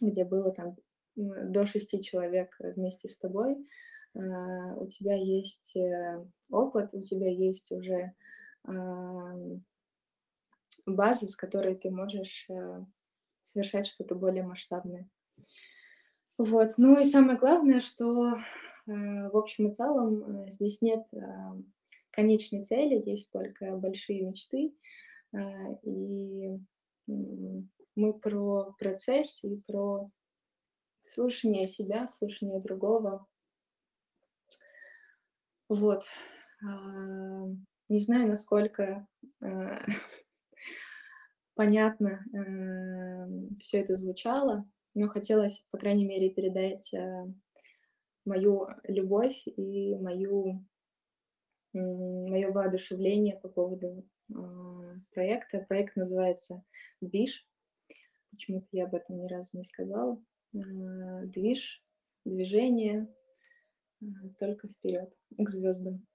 где 0.00 0.24
было 0.24 0.52
там 0.52 0.76
до 1.16 1.64
шести 1.64 2.02
человек 2.02 2.54
вместе 2.58 3.08
с 3.08 3.16
тобой, 3.16 3.56
а, 4.16 4.74
у 4.76 4.86
тебя 4.86 5.14
есть 5.14 5.76
э, 5.76 6.24
опыт, 6.50 6.94
у 6.94 7.00
тебя 7.02 7.30
есть 7.30 7.72
уже 7.72 8.12
база, 10.86 11.28
с 11.28 11.36
которой 11.36 11.76
ты 11.76 11.88
можешь 11.88 12.46
э, 12.48 12.84
совершать 13.40 13.86
что-то 13.86 14.16
более 14.16 14.42
масштабное. 14.42 15.08
Вот. 16.36 16.72
Ну 16.76 16.98
и 16.98 17.04
самое 17.04 17.38
главное, 17.38 17.80
что 17.80 18.34
э, 18.34 18.38
в 18.86 19.36
общем 19.36 19.68
и 19.68 19.72
целом 19.72 20.50
здесь 20.50 20.82
нет 20.82 21.06
конечной 22.10 22.64
цели, 22.64 23.00
есть 23.08 23.30
только 23.30 23.76
большие 23.76 24.22
мечты. 24.22 24.74
И 25.82 26.58
мы 27.96 28.12
про 28.12 28.74
процесс 28.78 29.42
и 29.42 29.56
про 29.66 30.10
слушание 31.02 31.66
себя, 31.66 32.06
слушание 32.06 32.60
другого. 32.60 33.26
Вот. 35.68 36.04
А, 36.62 37.46
не 37.88 37.98
знаю, 37.98 38.28
насколько 38.28 39.06
а, 39.40 39.82
понятно 41.54 42.24
а, 42.32 43.58
все 43.58 43.80
это 43.80 43.94
звучало, 43.94 44.68
но 44.94 45.08
хотелось, 45.08 45.64
по 45.70 45.78
крайней 45.78 46.04
мере, 46.04 46.30
передать 46.30 46.92
мою 48.24 48.68
любовь 48.84 49.42
и 49.46 49.94
мою, 49.96 50.64
мое 51.72 52.50
воодушевление 52.50 53.36
по 53.36 53.48
поводу 53.48 54.08
проекта. 55.12 55.64
Проект 55.68 55.96
называется 55.96 56.64
«Движ». 57.00 57.46
Почему-то 58.36 58.66
я 58.72 58.84
об 58.84 58.94
этом 58.94 59.18
ни 59.18 59.26
разу 59.26 59.56
не 59.56 59.64
сказала. 59.64 60.22
Э, 60.54 61.24
движ, 61.24 61.82
движение, 62.26 63.08
э, 64.02 64.04
только 64.38 64.68
вперед, 64.68 65.10
к 65.38 65.48
звездам. 65.48 66.06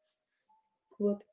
Вот. 1.00 1.26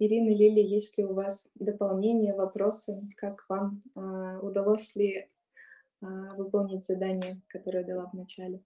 Ирина, 0.00 0.30
Лили, 0.30 0.60
есть 0.60 0.98
ли 0.98 1.04
у 1.04 1.14
вас 1.14 1.48
дополнения, 1.54 2.34
вопросы? 2.34 3.00
Как 3.16 3.44
вам? 3.48 3.80
А, 3.94 4.40
удалось 4.40 4.96
ли 4.96 5.30
выполнить 6.00 6.84
задание, 6.84 7.40
которое 7.48 7.84
дала 7.84 8.06
в 8.08 8.14
начале? 8.14 8.64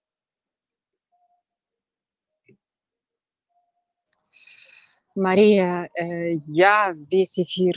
Мария, 5.14 5.88
э, 5.94 6.34
я 6.46 6.94
весь 7.10 7.38
эфир 7.38 7.76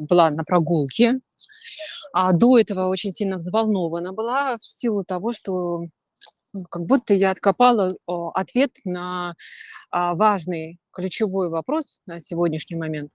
была 0.00 0.30
на 0.30 0.44
прогулке, 0.44 1.20
а 2.12 2.32
до 2.32 2.58
этого 2.58 2.88
очень 2.88 3.12
сильно 3.12 3.36
взволнована 3.36 4.12
была 4.12 4.56
в 4.58 4.64
силу 4.64 5.04
того, 5.04 5.32
что 5.32 5.86
как 6.70 6.84
будто 6.84 7.14
я 7.14 7.30
откопала 7.30 7.94
ответ 8.34 8.72
на 8.84 9.34
а, 9.90 10.14
важный 10.14 10.78
ключевой 10.92 11.48
вопрос 11.48 12.00
на 12.06 12.20
сегодняшний 12.20 12.76
момент. 12.76 13.10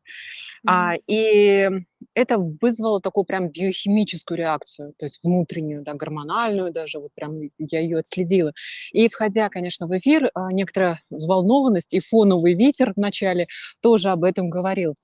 Mm-hmm. 0.67 1.01
И 1.07 1.69
это 2.13 2.37
вызвало 2.37 2.99
такую 2.99 3.25
прям 3.25 3.49
биохимическую 3.49 4.37
реакцию, 4.37 4.93
то 4.97 5.05
есть 5.05 5.19
внутреннюю, 5.23 5.83
да, 5.83 5.93
гормональную 5.93 6.71
даже, 6.71 6.99
вот 6.99 7.11
прям 7.15 7.39
я 7.57 7.79
ее 7.79 7.99
отследила. 7.99 8.53
И 8.91 9.07
входя, 9.07 9.49
конечно, 9.49 9.87
в 9.87 9.97
эфир, 9.97 10.29
а, 10.33 10.51
некоторая 10.51 10.99
взволнованность 11.09 11.93
и 11.93 11.99
фоновый 11.99 12.53
ветер 12.53 12.93
в 12.95 12.99
начале 12.99 13.47
тоже 13.81 14.09
об 14.09 14.23
этом 14.23 14.49
говорил. 14.49 14.95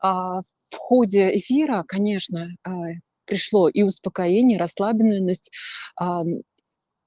В 0.00 0.76
ходе 0.76 1.36
эфира, 1.36 1.84
конечно, 1.86 2.48
пришло 3.30 3.68
и 3.68 3.82
успокоение, 3.82 4.56
и 4.56 4.60
расслабленность. 4.60 5.50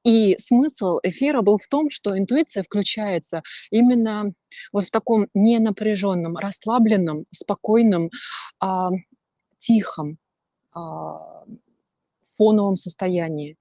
И 0.03 0.37
смысл 0.37 0.99
эфира 1.01 1.41
был 1.41 1.57
в 1.57 1.67
том, 1.67 1.89
что 1.89 2.17
интуиция 2.17 2.63
включается 2.63 3.41
именно 3.71 4.33
вот 4.71 4.83
в 4.83 4.91
таком 4.91 5.27
ненапряженном, 5.33 6.37
расслабленном, 6.37 7.25
спокойном, 7.31 8.09
а, 8.59 8.89
тихом 9.57 10.17
а, 10.73 11.45
фоновом 12.37 12.75
состоянии. 12.75 13.57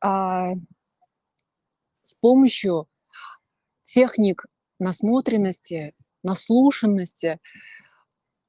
А, 0.00 0.54
с 2.02 2.14
помощью 2.14 2.88
техник 3.82 4.46
насмотренности, 4.78 5.94
наслушанности, 6.22 7.38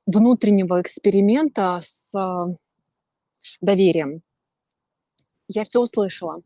внутреннего 0.05 0.81
эксперимента 0.81 1.79
с 1.83 2.13
доверием. 3.59 4.23
Я 5.53 5.63
все 5.63 5.79
услышала. 5.79 6.41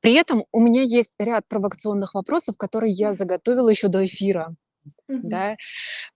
При 0.00 0.14
этом 0.14 0.44
у 0.52 0.60
меня 0.60 0.82
есть 0.82 1.16
ряд 1.18 1.48
провокационных 1.48 2.14
вопросов, 2.14 2.56
которые 2.56 2.92
я 2.92 3.12
заготовила 3.12 3.68
еще 3.68 3.88
до 3.88 4.04
эфира. 4.04 4.54
Mm-hmm. 5.10 5.20
Да? 5.22 5.56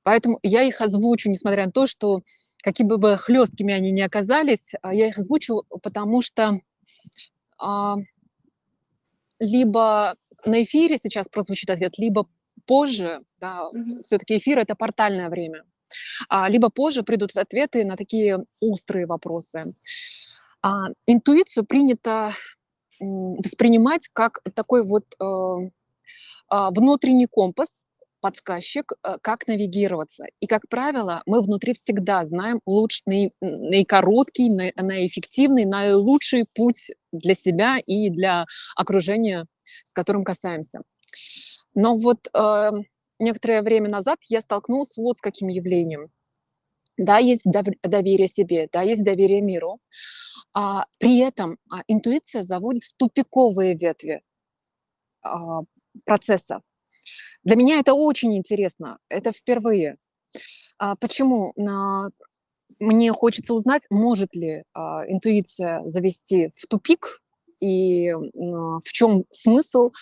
Поэтому 0.02 0.38
я 0.42 0.62
их 0.62 0.80
озвучу, 0.80 1.30
несмотря 1.30 1.66
на 1.66 1.72
то, 1.72 1.86
что 1.86 2.22
какими 2.62 2.88
бы 2.88 3.16
хлесткими 3.16 3.74
они 3.74 3.90
ни 3.90 4.00
оказались, 4.00 4.72
а, 4.82 4.94
я 4.94 5.08
их 5.08 5.18
озвучу, 5.18 5.64
потому 5.82 6.22
что 6.22 6.60
а, 7.58 7.96
либо 9.38 10.16
на 10.44 10.62
эфире 10.62 10.98
сейчас 10.98 11.28
прозвучит 11.28 11.70
ответ, 11.70 11.98
либо 11.98 12.28
позже, 12.66 13.22
да, 13.40 13.70
mm-hmm. 13.74 14.02
все-таки 14.02 14.38
эфир 14.38 14.58
это 14.58 14.74
портальное 14.74 15.30
время. 15.30 15.64
А, 16.28 16.48
либо 16.48 16.70
позже 16.70 17.02
придут 17.02 17.36
ответы 17.36 17.84
на 17.84 17.96
такие 17.96 18.38
острые 18.60 19.06
вопросы. 19.06 19.74
А, 20.62 20.88
интуицию 21.06 21.64
принято 21.64 22.34
воспринимать 23.00 24.08
как 24.12 24.40
такой 24.54 24.84
вот 24.84 25.04
э, 25.18 25.70
а, 26.48 26.70
внутренний 26.70 27.26
компас, 27.26 27.86
подсказчик, 28.20 28.92
э, 29.02 29.16
как 29.22 29.46
навигироваться. 29.46 30.26
И, 30.40 30.46
как 30.46 30.68
правило, 30.68 31.22
мы 31.26 31.40
внутри 31.40 31.74
всегда 31.74 32.24
знаем 32.24 32.60
лучший, 32.66 33.02
наи, 33.06 33.30
наикороткий, 33.40 34.50
на, 34.50 34.70
наэффективный, 34.76 35.64
наилучший 35.64 36.44
путь 36.54 36.90
для 37.12 37.34
себя 37.34 37.78
и 37.78 38.10
для 38.10 38.44
окружения, 38.76 39.46
с 39.84 39.92
которым 39.92 40.24
касаемся. 40.24 40.82
Но 41.74 41.96
вот 41.96 42.28
э, 42.34 42.70
некоторое 43.18 43.62
время 43.62 43.88
назад 43.88 44.18
я 44.28 44.40
столкнулась 44.40 44.96
вот 44.96 45.16
с 45.16 45.20
каким 45.20 45.48
явлением. 45.48 46.08
Да, 47.00 47.16
есть 47.16 47.44
доверие 47.46 48.28
себе, 48.28 48.68
да, 48.70 48.82
есть 48.82 49.02
доверие 49.02 49.40
миру. 49.40 49.80
А, 50.52 50.84
при 50.98 51.20
этом 51.20 51.56
а, 51.70 51.82
интуиция 51.88 52.42
заводит 52.42 52.84
в 52.84 52.92
тупиковые 52.94 53.74
ветви 53.74 54.20
а, 55.22 55.60
процесса. 56.04 56.60
Для 57.42 57.56
меня 57.56 57.78
это 57.78 57.94
очень 57.94 58.36
интересно, 58.36 58.98
это 59.08 59.32
впервые. 59.32 59.96
А, 60.78 60.94
почему? 60.94 61.54
На... 61.56 62.10
Мне 62.78 63.12
хочется 63.12 63.54
узнать, 63.54 63.86
может 63.88 64.34
ли 64.34 64.64
а, 64.74 65.04
интуиция 65.08 65.82
завести 65.86 66.52
в 66.54 66.66
тупик 66.66 67.22
и 67.60 68.12
в 68.12 68.92
чем 68.92 69.24
смысл 69.30 69.92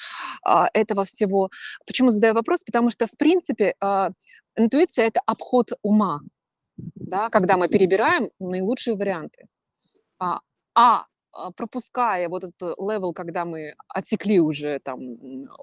а, 0.44 0.68
этого 0.74 1.04
всего. 1.04 1.50
Почему 1.86 2.10
задаю 2.10 2.34
вопрос? 2.34 2.64
Потому 2.64 2.90
что, 2.90 3.06
в 3.06 3.16
принципе, 3.16 3.74
а, 3.80 4.10
интуиция– 4.56 5.06
это 5.08 5.20
обход 5.26 5.70
ума, 5.82 6.20
да, 6.94 7.30
когда 7.30 7.56
мы 7.56 7.68
перебираем 7.68 8.30
наилучшие 8.38 8.96
варианты. 8.96 9.46
А, 10.18 10.40
а 10.74 11.06
а, 11.32 11.50
пропуская 11.52 12.28
вот 12.28 12.44
этот 12.44 12.78
level, 12.78 13.12
когда 13.12 13.44
мы 13.44 13.74
отсекли 13.88 14.40
уже 14.40 14.80
там 14.82 15.00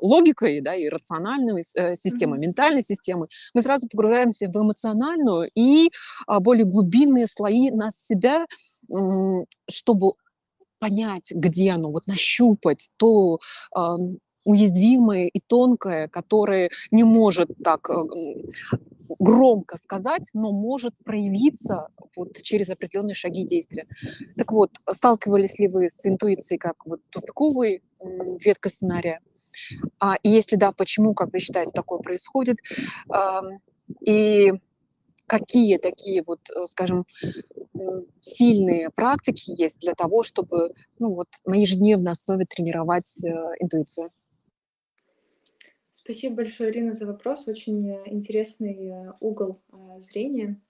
логикой, 0.01 0.61
да, 0.61 0.75
и 0.75 0.87
рациональной 0.87 1.63
э, 1.75 1.95
системой, 1.95 2.37
Мгм. 2.37 2.47
ментальной 2.47 2.83
системой, 2.83 3.29
мы 3.53 3.61
сразу 3.61 3.87
погружаемся 3.89 4.47
в 4.47 4.55
эмоциональную 4.55 5.49
и 5.55 5.89
а, 6.27 6.39
более 6.39 6.65
глубинные 6.65 7.27
слои 7.27 7.71
нас 7.71 7.97
себя, 8.05 8.45
чтобы 9.69 10.13
понять, 10.79 11.31
где 11.33 11.71
оно, 11.71 11.91
вот 11.91 12.05
нащупать 12.07 12.89
то 12.97 13.39
уязвимое 14.45 15.27
и 15.27 15.39
тонкое, 15.39 16.07
которое 16.07 16.69
не 16.91 17.03
может 17.03 17.49
так 17.63 17.89
э, 17.89 17.95
громко 19.19 19.77
сказать, 19.77 20.29
но 20.33 20.51
может 20.51 20.95
проявиться 21.03 21.87
вот 22.15 22.41
через 22.41 22.69
определенные 22.69 23.15
шаги 23.15 23.45
действия. 23.45 23.87
Так 24.37 24.51
вот, 24.51 24.71
сталкивались 24.91 25.59
ли 25.59 25.67
вы 25.67 25.89
с 25.89 26.05
интуицией 26.05 26.59
как 26.59 26.85
вот 26.85 27.01
тупиковой 27.09 27.83
веткой 28.39 28.71
сценария? 28.71 29.19
А, 29.99 30.15
если 30.23 30.55
да, 30.55 30.71
почему, 30.71 31.13
как 31.13 31.31
вы 31.31 31.39
считаете, 31.39 31.71
такое 31.73 31.99
происходит? 31.99 32.57
И 34.01 34.51
какие 35.27 35.77
такие 35.77 36.23
вот, 36.25 36.39
э, 36.49 36.65
скажем, 36.67 37.05
сильные 38.21 38.89
практики 38.89 39.51
есть 39.51 39.79
для 39.79 39.93
того, 39.93 40.23
чтобы 40.23 40.73
ну, 40.99 41.13
вот, 41.13 41.27
на 41.45 41.55
ежедневной 41.55 42.11
основе 42.11 42.45
тренировать 42.45 43.23
э, 43.23 43.29
интуицию? 43.59 44.11
Спасибо 46.05 46.35
большое, 46.35 46.69
Ирина, 46.69 46.93
за 46.93 47.07
вопрос. 47.07 47.47
Очень 47.47 47.89
э, 47.89 48.03
интересный 48.05 48.89
э, 48.91 49.13
угол 49.21 49.63
а, 49.71 49.99
зрения 49.99 50.61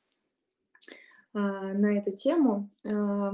а, 1.34 1.74
на 1.74 1.98
эту 1.98 2.16
тему. 2.16 2.70
А, 2.86 3.34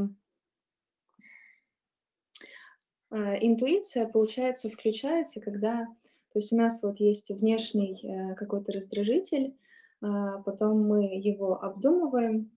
Интуиция, 3.11 4.07
получается, 4.07 4.71
включается, 4.71 5.41
когда... 5.41 5.85
То 6.33 6.39
есть 6.39 6.51
у 6.51 6.57
нас 6.57 6.81
вот 6.81 6.99
есть 6.99 7.29
внешний 7.29 8.03
э, 8.03 8.33
какой-то 8.33 8.71
раздражитель, 8.71 9.55
а, 10.01 10.39
потом 10.39 10.81
мы 10.81 11.03
его 11.03 11.63
обдумываем, 11.63 12.49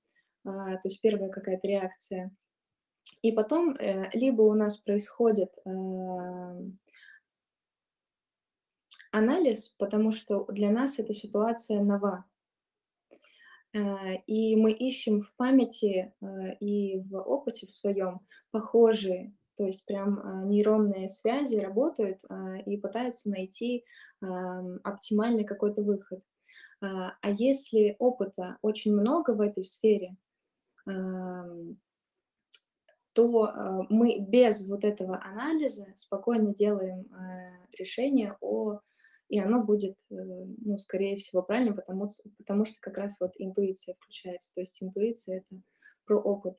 то 0.42 0.80
есть 0.84 1.02
первая 1.02 1.28
какая-то 1.28 1.66
реакция, 1.66 2.34
и 3.20 3.30
потом 3.32 3.76
э, 3.76 4.08
либо 4.14 4.40
у 4.42 4.54
нас 4.54 4.78
происходит 4.78 5.54
анализ, 9.14 9.68
потому 9.78 10.10
что 10.10 10.44
для 10.46 10.70
нас 10.70 10.98
эта 10.98 11.14
ситуация 11.14 11.80
нова. 11.80 12.24
Э, 13.72 14.16
И 14.26 14.56
мы 14.56 14.72
ищем 14.72 15.20
в 15.20 15.32
памяти 15.36 16.12
э, 16.20 16.54
и 16.58 16.98
в 16.98 17.16
опыте 17.20 17.66
в 17.66 17.72
своем 17.72 18.20
похожие, 18.50 19.32
то 19.56 19.64
есть 19.64 19.86
прям 19.86 20.18
а, 20.18 20.44
нейронные 20.44 21.08
связи 21.08 21.56
работают 21.56 22.22
и 22.66 22.76
пытаются 22.76 23.30
найти 23.30 23.84
ам, 24.20 24.80
оптимальный 24.82 25.44
какой-то 25.44 25.82
выход. 25.82 26.22
А 26.80 27.30
если 27.30 27.94
опыта 28.00 28.58
очень 28.62 28.92
много 28.92 29.30
в 29.34 29.40
этой 29.40 29.62
сфере, 29.62 30.16
ам, 30.86 31.78
то 33.12 33.86
мы 33.90 34.18
без 34.18 34.66
вот 34.66 34.82
этого 34.82 35.22
анализа 35.22 35.86
спокойно 35.94 36.52
делаем 36.52 37.08
решение 37.78 38.36
о 38.40 38.80
и 39.34 39.38
оно 39.40 39.64
будет, 39.64 39.98
э, 40.12 40.14
ну, 40.14 40.78
скорее 40.78 41.16
всего, 41.16 41.42
правильно, 41.42 41.74
потому, 41.74 42.08
потому 42.38 42.64
что 42.64 42.76
как 42.80 42.98
раз 42.98 43.18
вот 43.18 43.32
интуиция 43.38 43.96
включается. 43.96 44.54
То 44.54 44.60
есть 44.60 44.80
интуиция 44.80 45.38
это 45.38 45.60
про 46.04 46.20
опыт. 46.20 46.56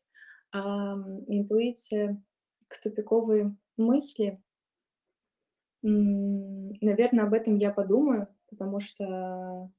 А 0.51 0.95
интуиция 1.27 2.21
к 2.67 2.81
тупиковой 2.81 3.55
мысли, 3.77 4.43
наверное, 5.81 7.23
об 7.23 7.33
этом 7.33 7.55
я 7.55 7.71
подумаю, 7.71 8.27
потому 8.49 8.81
что 8.81 9.71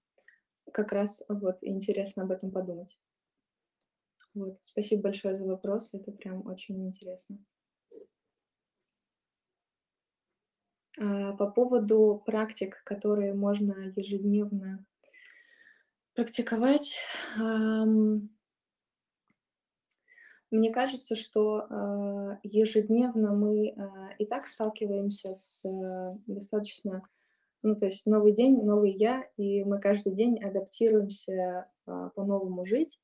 как 0.73 0.93
раз 0.93 1.23
вот 1.29 1.59
интересно 1.61 2.23
об 2.23 2.31
этом 2.31 2.51
подумать. 2.51 2.99
Вот. 4.33 4.57
Спасибо 4.63 5.03
большое 5.03 5.35
за 5.35 5.47
вопрос, 5.47 5.93
это 5.93 6.13
прям 6.13 6.47
очень 6.47 6.87
интересно. 6.87 7.45
А, 7.93 7.97
По 10.97 11.51
поводу 11.51 12.23
практик, 12.25 12.83
которые 12.85 13.35
можно 13.35 13.93
ежедневно 13.95 14.85
практиковать, 16.15 16.97
мне 20.51 20.73
кажется, 20.73 21.17
что 21.17 21.67
а, 21.69 22.39
ежедневно 22.43 23.33
мы 23.35 23.75
а, 23.77 24.13
и 24.19 24.27
так 24.27 24.47
сталкиваемся 24.47 25.35
с 25.35 25.65
а, 25.67 26.17
достаточно, 26.27 27.03
ну, 27.63 27.75
то 27.75 27.87
есть 27.87 28.07
новый 28.07 28.33
день, 28.33 28.63
новый 28.63 28.93
я, 28.93 29.25
и 29.37 29.65
мы 29.65 29.81
каждый 29.81 30.13
день 30.15 30.43
адаптируемся 30.43 31.69
а, 31.87 32.11
по-новому 32.11 32.65
жить. 32.65 33.01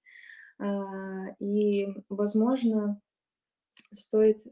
А, 0.59 1.35
И, 1.41 1.89
возможно, 2.09 3.01
стоит 3.93 4.47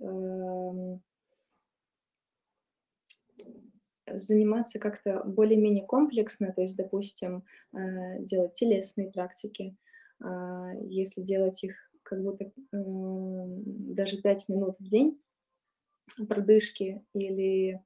заниматься 4.19 4.79
как-то 4.79 5.23
более-менее 5.25 5.87
комплексно, 5.87 6.53
то 6.53 6.63
есть, 6.63 6.77
допустим, 6.77 7.45
э, 7.75 8.23
делать 8.23 8.55
телесные 8.55 9.11
практики, 9.11 9.77
а, 10.23 10.73
если 10.75 11.23
делать 11.23 11.63
их 11.65 11.77
как 12.03 12.23
будто 12.23 12.51
м, 12.73 13.95
даже 13.95 14.21
5 14.23 14.49
минут 14.49 14.77
в 14.79 14.89
день 14.89 15.21
продышки 16.29 17.05
или 17.15 17.81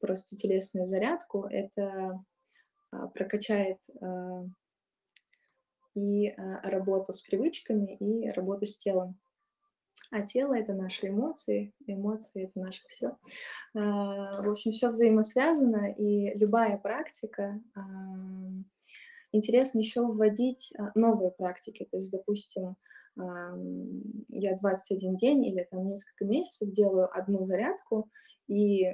просто 0.00 0.36
телесную 0.36 0.86
зарядку, 0.86 1.46
это 1.50 2.22
а, 2.90 3.06
прокачает 3.08 3.78
а, 4.00 4.42
и 5.94 6.28
а, 6.28 6.68
работу 6.70 7.12
с 7.12 7.20
привычками, 7.22 7.96
и 7.98 8.28
работу 8.30 8.66
с 8.66 8.76
телом. 8.76 9.18
А 10.12 10.20
тело 10.20 10.52
это 10.52 10.74
наши 10.74 11.08
эмоции, 11.08 11.72
эмоции 11.86 12.44
это 12.44 12.60
наше 12.60 12.82
все. 12.86 13.16
В 13.72 14.50
общем, 14.50 14.70
все 14.70 14.90
взаимосвязано, 14.90 15.90
и 15.90 16.36
любая 16.38 16.76
практика. 16.76 17.58
Интересно 19.32 19.78
еще 19.78 20.02
вводить 20.02 20.70
а, 20.78 20.92
новые 20.94 21.30
практики. 21.30 21.88
То 21.90 21.96
есть, 21.96 22.12
допустим, 22.12 22.76
я 23.16 24.56
21 24.56 25.16
день 25.16 25.46
или 25.46 25.66
там 25.70 25.88
несколько 25.88 26.26
месяцев 26.26 26.70
делаю 26.70 27.08
одну 27.10 27.46
зарядку, 27.46 28.10
и 28.48 28.92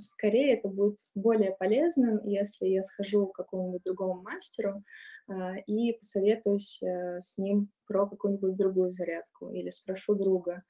скорее 0.00 0.54
это 0.54 0.68
будет 0.68 0.98
более 1.14 1.52
полезным, 1.52 2.24
если 2.26 2.68
я 2.68 2.82
схожу 2.82 3.26
к 3.26 3.36
какому-нибудь 3.36 3.82
другому 3.82 4.22
мастеру 4.22 4.84
а, 5.26 5.56
и 5.66 5.92
посоветуюсь 5.94 6.80
э, 6.82 7.20
с 7.20 7.36
ним 7.36 7.70
про 7.86 8.08
какую-нибудь 8.08 8.56
другую 8.56 8.90
зарядку 8.90 9.50
или 9.50 9.70
спрошу 9.70 10.14
друга. 10.14 10.62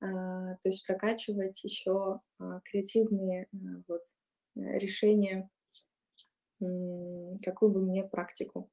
А, 0.00 0.54
То 0.56 0.68
есть 0.68 0.86
прокачивать 0.86 1.62
еще 1.62 2.20
а, 2.38 2.60
креативные 2.64 3.48
а, 3.52 3.56
вот, 3.86 4.02
э, 4.56 4.78
решения, 4.78 5.48
какую 7.42 7.72
бы 7.72 7.80
мне 7.80 8.04
практику 8.04 8.70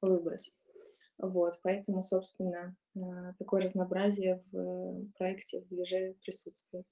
выбрать. 0.00 0.52
Вот, 1.18 1.58
поэтому, 1.62 2.02
собственно, 2.02 2.76
такое 3.38 3.62
разнообразие 3.62 4.42
в 4.52 4.56
э, 4.56 5.06
проекте, 5.16 5.60
в 5.60 5.68
движе 5.68 6.14
присутствует. 6.22 6.86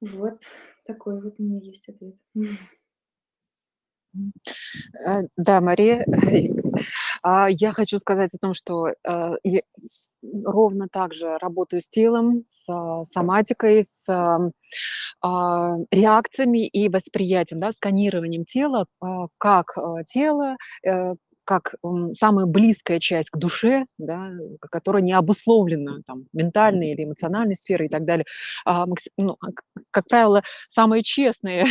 Вот 0.00 0.40
такой 0.86 1.20
вот 1.20 1.34
у 1.38 1.42
меня 1.42 1.60
есть 1.60 1.88
ответ. 1.88 2.16
Э, 5.06 5.22
Да, 5.36 5.60
Мария, 5.60 6.04
а, 7.22 7.48
я 7.50 7.72
хочу 7.72 7.98
сказать 7.98 8.34
о 8.34 8.38
том, 8.38 8.54
что 8.54 8.88
э, 8.88 8.94
я 9.44 9.60
ровно 10.44 10.88
так 10.90 11.14
же 11.14 11.38
работаю 11.38 11.80
с 11.80 11.88
телом, 11.88 12.42
с 12.44 12.68
а, 12.68 13.04
соматикой, 13.04 13.82
с 13.84 14.04
ам, 14.08 14.52
а, 15.22 15.76
реакциями 15.90 16.66
и 16.66 16.88
восприятием, 16.88 17.60
да, 17.60 17.72
сканированием 17.72 18.44
тела, 18.44 18.86
как 19.38 19.74
тело, 20.06 20.56
э, 20.84 21.14
как 21.44 21.74
самая 22.12 22.46
близкая 22.46 23.00
часть 23.00 23.30
к 23.30 23.36
душе, 23.36 23.84
да, 23.98 24.30
которая 24.70 25.02
не 25.02 25.12
обусловлена 25.12 26.00
там, 26.06 26.26
ментальной 26.32 26.90
или 26.90 27.04
эмоциональной 27.04 27.56
сферой 27.56 27.86
и 27.86 27.90
так 27.90 28.04
далее. 28.04 28.24
А, 28.64 28.86
ну, 29.16 29.36
а, 29.40 29.48
как 29.90 30.06
правило, 30.08 30.42
самая 30.68 31.02
честная 31.02 31.66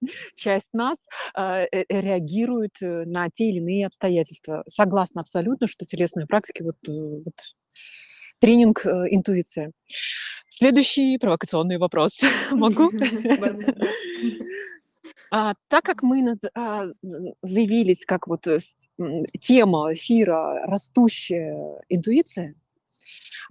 часть 0.34 0.70
нас 0.72 1.08
а, 1.34 1.60
э, 1.62 1.68
э, 1.72 2.00
реагирует 2.00 2.82
э, 2.82 3.04
на 3.04 3.28
те 3.30 3.50
или 3.50 3.58
иные 3.58 3.86
обстоятельства. 3.86 4.62
Согласна 4.66 5.20
абсолютно, 5.20 5.66
что 5.68 5.84
телесные 5.84 6.26
практики, 6.26 6.62
вот, 6.62 6.76
э, 6.88 7.22
вот 7.24 7.34
тренинг 8.40 8.84
э, 8.86 9.06
интуиция. 9.10 9.72
Следующий 10.48 11.18
провокационный 11.18 11.78
вопрос. 11.78 12.18
Могу? 12.50 12.90
А, 15.30 15.54
так 15.68 15.84
как 15.84 16.02
мы 16.02 16.22
наз- 16.22 16.50
а, 16.54 16.86
заявились 17.42 18.04
как 18.04 18.26
вот 18.26 18.46
э, 18.46 18.58
тема 19.40 19.92
эфира 19.92 20.64
«Растущая 20.66 21.80
интуиция», 21.88 22.54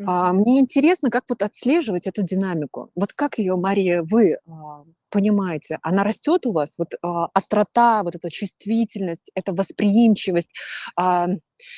А, 0.06 0.34
мне 0.34 0.60
интересно, 0.60 1.10
как 1.10 1.26
вот 1.30 1.44
отслеживать 1.44 2.08
эту 2.08 2.24
динамику. 2.24 2.90
Вот 2.96 3.14
как 3.14 3.38
ее, 3.38 3.56
Мария, 3.56 4.04
вы 4.04 4.38
а, 4.48 4.84
понимаете? 5.10 5.80
Она 5.82 6.04
растет 6.04 6.46
у 6.46 6.52
вас? 6.52 6.76
Вот 6.78 6.94
а, 7.02 7.28
острота, 7.34 8.04
вот 8.04 8.16
эта 8.16 8.30
чувствительность, 8.30 9.32
эта 9.36 9.54
восприимчивость, 9.54 10.54
а, 10.96 11.28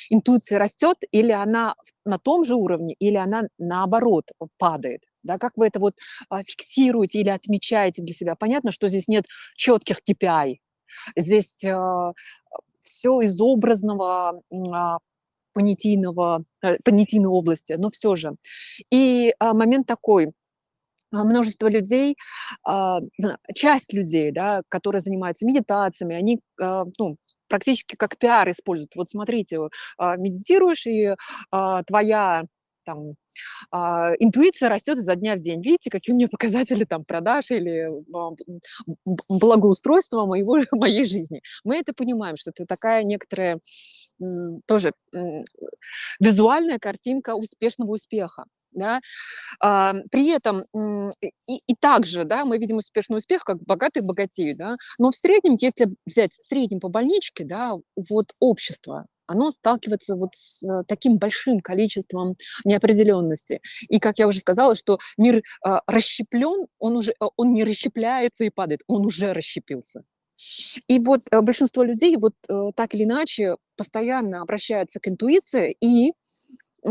интуиция 0.09 0.59
растет 0.59 0.97
или 1.11 1.31
она 1.31 1.75
на 2.05 2.17
том 2.19 2.43
же 2.43 2.55
уровне, 2.55 2.93
или 2.99 3.15
она 3.17 3.43
наоборот 3.57 4.25
падает? 4.57 5.03
Да, 5.23 5.37
как 5.37 5.53
вы 5.55 5.67
это 5.67 5.79
вот 5.79 5.95
а, 6.29 6.43
фиксируете 6.43 7.19
или 7.19 7.29
отмечаете 7.29 8.01
для 8.01 8.13
себя? 8.13 8.35
Понятно, 8.35 8.71
что 8.71 8.87
здесь 8.87 9.07
нет 9.07 9.25
четких 9.55 9.97
KPI. 10.07 10.57
Здесь 11.15 11.55
а, 11.65 12.13
все 12.81 13.21
из 13.21 13.39
образного 13.39 14.41
а, 14.73 14.97
понятийного, 15.53 16.43
э, 16.63 16.77
понятийной 16.83 17.29
области, 17.29 17.73
но 17.73 17.89
все 17.89 18.15
же. 18.15 18.35
И 18.89 19.33
момент 19.41 19.85
такой, 19.85 20.31
множество 21.11 21.67
людей, 21.67 22.15
часть 23.53 23.91
людей, 23.91 24.31
да, 24.31 24.61
которые 24.69 25.01
занимаются 25.01 25.45
медитациями, 25.45 26.15
они 26.15 26.39
ну, 26.57 27.17
практически 27.49 27.97
как 27.97 28.17
пиар 28.17 28.49
используют. 28.49 28.95
Вот 28.95 29.09
смотрите, 29.09 29.59
медитируешь, 29.99 30.87
и 30.87 31.15
твоя 31.85 32.45
там, 32.83 33.15
а, 33.71 34.11
интуиция 34.19 34.69
растет 34.69 34.97
изо 34.97 35.15
дня 35.15 35.35
в 35.35 35.39
день. 35.39 35.61
Видите, 35.61 35.89
какие 35.89 36.13
у 36.13 36.17
меня 36.17 36.27
показатели 36.31 36.85
там 36.85 37.05
продаж 37.05 37.51
или 37.51 37.89
а, 38.13 38.31
благоустройства 39.29 40.25
моего, 40.25 40.59
моей 40.71 41.05
жизни. 41.05 41.41
Мы 41.63 41.77
это 41.77 41.93
понимаем, 41.93 42.37
что 42.37 42.51
это 42.51 42.65
такая 42.65 43.03
некоторая 43.03 43.59
м, 44.21 44.61
тоже 44.65 44.93
м, 45.13 45.45
визуальная 46.19 46.79
картинка 46.79 47.35
успешного 47.35 47.91
успеха. 47.91 48.45
Да? 48.73 49.01
А, 49.59 49.93
при 50.11 50.29
этом 50.29 50.65
и, 51.21 51.61
и 51.67 51.75
также 51.79 52.23
да, 52.23 52.45
мы 52.45 52.57
видим 52.57 52.77
успешный 52.77 53.17
успех, 53.17 53.43
как 53.43 53.61
богатые 53.63 54.03
богатеют. 54.03 54.57
Да? 54.57 54.77
Но 54.97 55.11
в 55.11 55.15
среднем, 55.15 55.57
если 55.59 55.89
взять 56.05 56.33
среднем 56.33 56.79
по 56.79 56.87
больничке, 56.87 57.43
да, 57.43 57.73
вот 57.95 58.27
общество, 58.39 59.07
оно 59.31 59.51
сталкивается 59.51 60.15
вот 60.15 60.35
с 60.35 60.63
э, 60.63 60.83
таким 60.87 61.17
большим 61.17 61.59
количеством 61.59 62.35
неопределенности. 62.63 63.61
И, 63.89 63.99
как 63.99 64.19
я 64.19 64.27
уже 64.27 64.39
сказала, 64.39 64.75
что 64.75 64.99
мир 65.17 65.37
э, 65.37 65.41
расщеплен, 65.87 66.67
он 66.79 66.97
уже 66.97 67.11
э, 67.11 67.25
он 67.35 67.53
не 67.53 67.63
расщепляется 67.63 68.43
и 68.43 68.49
падает, 68.49 68.81
он 68.87 69.05
уже 69.05 69.33
расщепился. 69.33 70.03
И 70.87 70.99
вот 70.99 71.21
э, 71.31 71.41
большинство 71.41 71.83
людей 71.83 72.17
вот 72.17 72.33
э, 72.49 72.71
так 72.75 72.93
или 72.93 73.03
иначе 73.03 73.57
постоянно 73.77 74.41
обращаются 74.41 74.99
к 74.99 75.07
интуиции 75.07 75.75
и, 75.81 76.13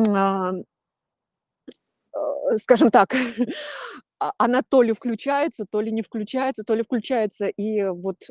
а, 0.09 0.53
скажем 2.57 2.91
так, 2.91 3.15
а, 3.15 3.19
она 4.39 4.63
то 4.63 4.83
ли 4.83 4.93
включается, 4.93 5.65
то 5.65 5.81
ли 5.81 5.91
не 5.91 6.03
включается, 6.03 6.63
то 6.63 6.75
ли 6.75 6.83
включается. 6.83 7.49
И 7.49 7.83
вот 7.85 8.29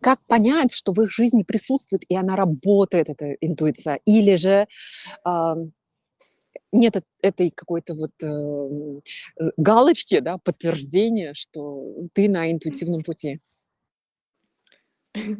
как 0.00 0.20
понять, 0.26 0.72
что 0.72 0.92
в 0.92 1.02
их 1.02 1.10
жизни 1.10 1.42
присутствует, 1.42 2.04
и 2.08 2.16
она 2.16 2.36
работает, 2.36 3.08
эта 3.08 3.32
интуиция, 3.40 4.00
или 4.04 4.36
же 4.36 4.66
а, 5.24 5.56
нет 6.72 6.96
этой 7.22 7.50
какой-то 7.50 7.94
вот 7.94 8.12
э, 8.22 9.00
галочки, 9.56 10.20
да, 10.20 10.38
подтверждения, 10.38 11.34
что 11.34 12.08
ты 12.12 12.28
на 12.28 12.50
интуитивном 12.50 13.02
пути. 13.02 13.40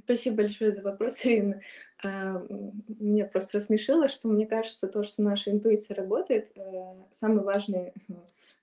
Спасибо 0.04 0.36
большое 0.36 0.72
за 0.72 0.82
вопрос, 0.82 1.24
Ирина. 1.24 1.60
А, 2.02 2.42
меня 2.98 3.26
просто 3.26 3.58
рассмешило, 3.58 4.08
что 4.08 4.28
мне 4.28 4.46
кажется, 4.46 4.86
то, 4.86 5.02
что 5.02 5.22
наша 5.22 5.50
интуиция 5.50 5.94
работает, 5.96 6.50
э, 6.56 6.60
самый 7.10 7.44
важный 7.44 7.92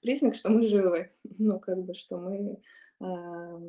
признак, 0.03 0.35
что 0.35 0.49
мы 0.49 0.67
живы, 0.67 1.11
ну, 1.39 1.59
как 1.59 1.83
бы, 1.83 1.95
что 1.95 2.17
мы 2.17 2.61
а, 2.99 3.59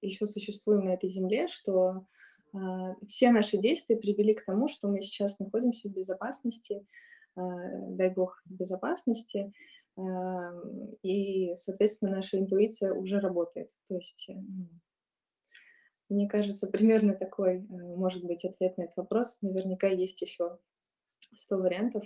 еще 0.00 0.26
существуем 0.26 0.84
на 0.84 0.94
этой 0.94 1.10
земле, 1.10 1.48
что 1.48 2.06
а, 2.54 2.94
все 3.06 3.30
наши 3.30 3.58
действия 3.58 3.96
привели 3.96 4.34
к 4.34 4.44
тому, 4.44 4.68
что 4.68 4.88
мы 4.88 5.02
сейчас 5.02 5.38
находимся 5.38 5.88
в 5.88 5.92
безопасности, 5.92 6.86
а, 7.36 7.42
дай 7.88 8.10
бог, 8.10 8.40
в 8.46 8.54
безопасности, 8.54 9.52
и, 11.02 11.54
соответственно, 11.56 12.12
наша 12.12 12.38
интуиция 12.38 12.94
уже 12.94 13.20
работает. 13.20 13.68
То 13.88 13.96
есть, 13.96 14.26
э, 14.30 14.32
мне 16.08 16.26
кажется, 16.26 16.66
примерно 16.66 17.14
такой, 17.14 17.58
э, 17.58 17.60
может 17.60 18.24
быть, 18.24 18.46
ответ 18.46 18.78
на 18.78 18.84
этот 18.84 18.96
вопрос. 18.96 19.36
Наверняка 19.42 19.88
есть 19.88 20.22
еще 20.22 20.58
100 21.34 21.58
вариантов. 21.58 22.04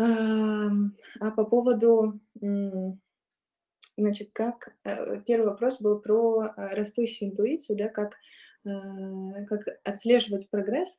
А 0.00 1.30
по 1.36 1.44
поводу, 1.44 2.20
значит, 3.96 4.30
как 4.32 4.74
э, 4.84 5.20
первый 5.26 5.48
вопрос 5.48 5.80
был 5.80 6.00
про 6.00 6.46
э, 6.46 6.74
растущую 6.74 7.30
интуицию, 7.30 7.76
да, 7.76 7.88
как, 7.88 8.16
э, 8.64 9.44
как 9.46 9.66
отслеживать 9.84 10.48
прогресс. 10.48 10.98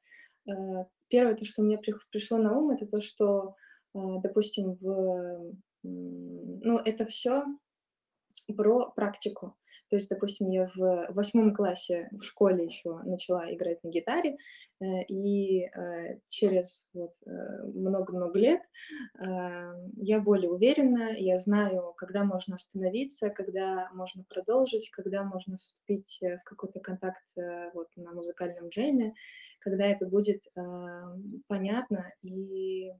Первое, 1.07 1.35
то, 1.35 1.45
что 1.45 1.61
мне 1.61 1.77
пришло 1.77 2.37
на 2.37 2.57
ум, 2.57 2.71
это 2.71 2.87
то, 2.87 3.01
что, 3.01 3.55
допустим, 3.93 4.75
в, 4.81 5.53
ну, 5.83 6.77
это 6.77 7.05
все 7.05 7.43
про 8.55 8.89
практику. 8.91 9.55
То 9.91 9.97
есть, 9.97 10.07
допустим, 10.07 10.47
я 10.47 10.69
в 10.73 11.07
восьмом 11.09 11.53
классе 11.53 12.07
в 12.13 12.21
школе 12.23 12.63
еще 12.63 12.99
начала 13.03 13.53
играть 13.53 13.83
на 13.83 13.89
гитаре, 13.89 14.37
э, 14.79 15.03
и 15.09 15.65
э, 15.65 16.19
через 16.29 16.87
вот 16.93 17.11
э, 17.25 17.29
много-много 17.73 18.39
лет 18.39 18.61
я 19.97 20.21
более 20.21 20.49
уверена, 20.49 21.13
я 21.17 21.39
знаю, 21.39 21.93
когда 21.97 22.23
можно 22.23 22.55
остановиться, 22.55 23.29
когда 23.29 23.89
можно 23.93 24.23
продолжить, 24.29 24.89
когда 24.91 25.23
можно 25.23 25.57
вступить 25.57 26.19
в 26.21 26.43
какой-то 26.45 26.79
контакт 26.79 27.25
вот 27.73 27.87
на 27.97 28.13
музыкальном 28.13 28.69
джеме, 28.69 29.13
когда 29.59 29.85
это 29.85 30.05
будет 30.07 30.43
понятно 31.47 32.13
и, 32.21 32.91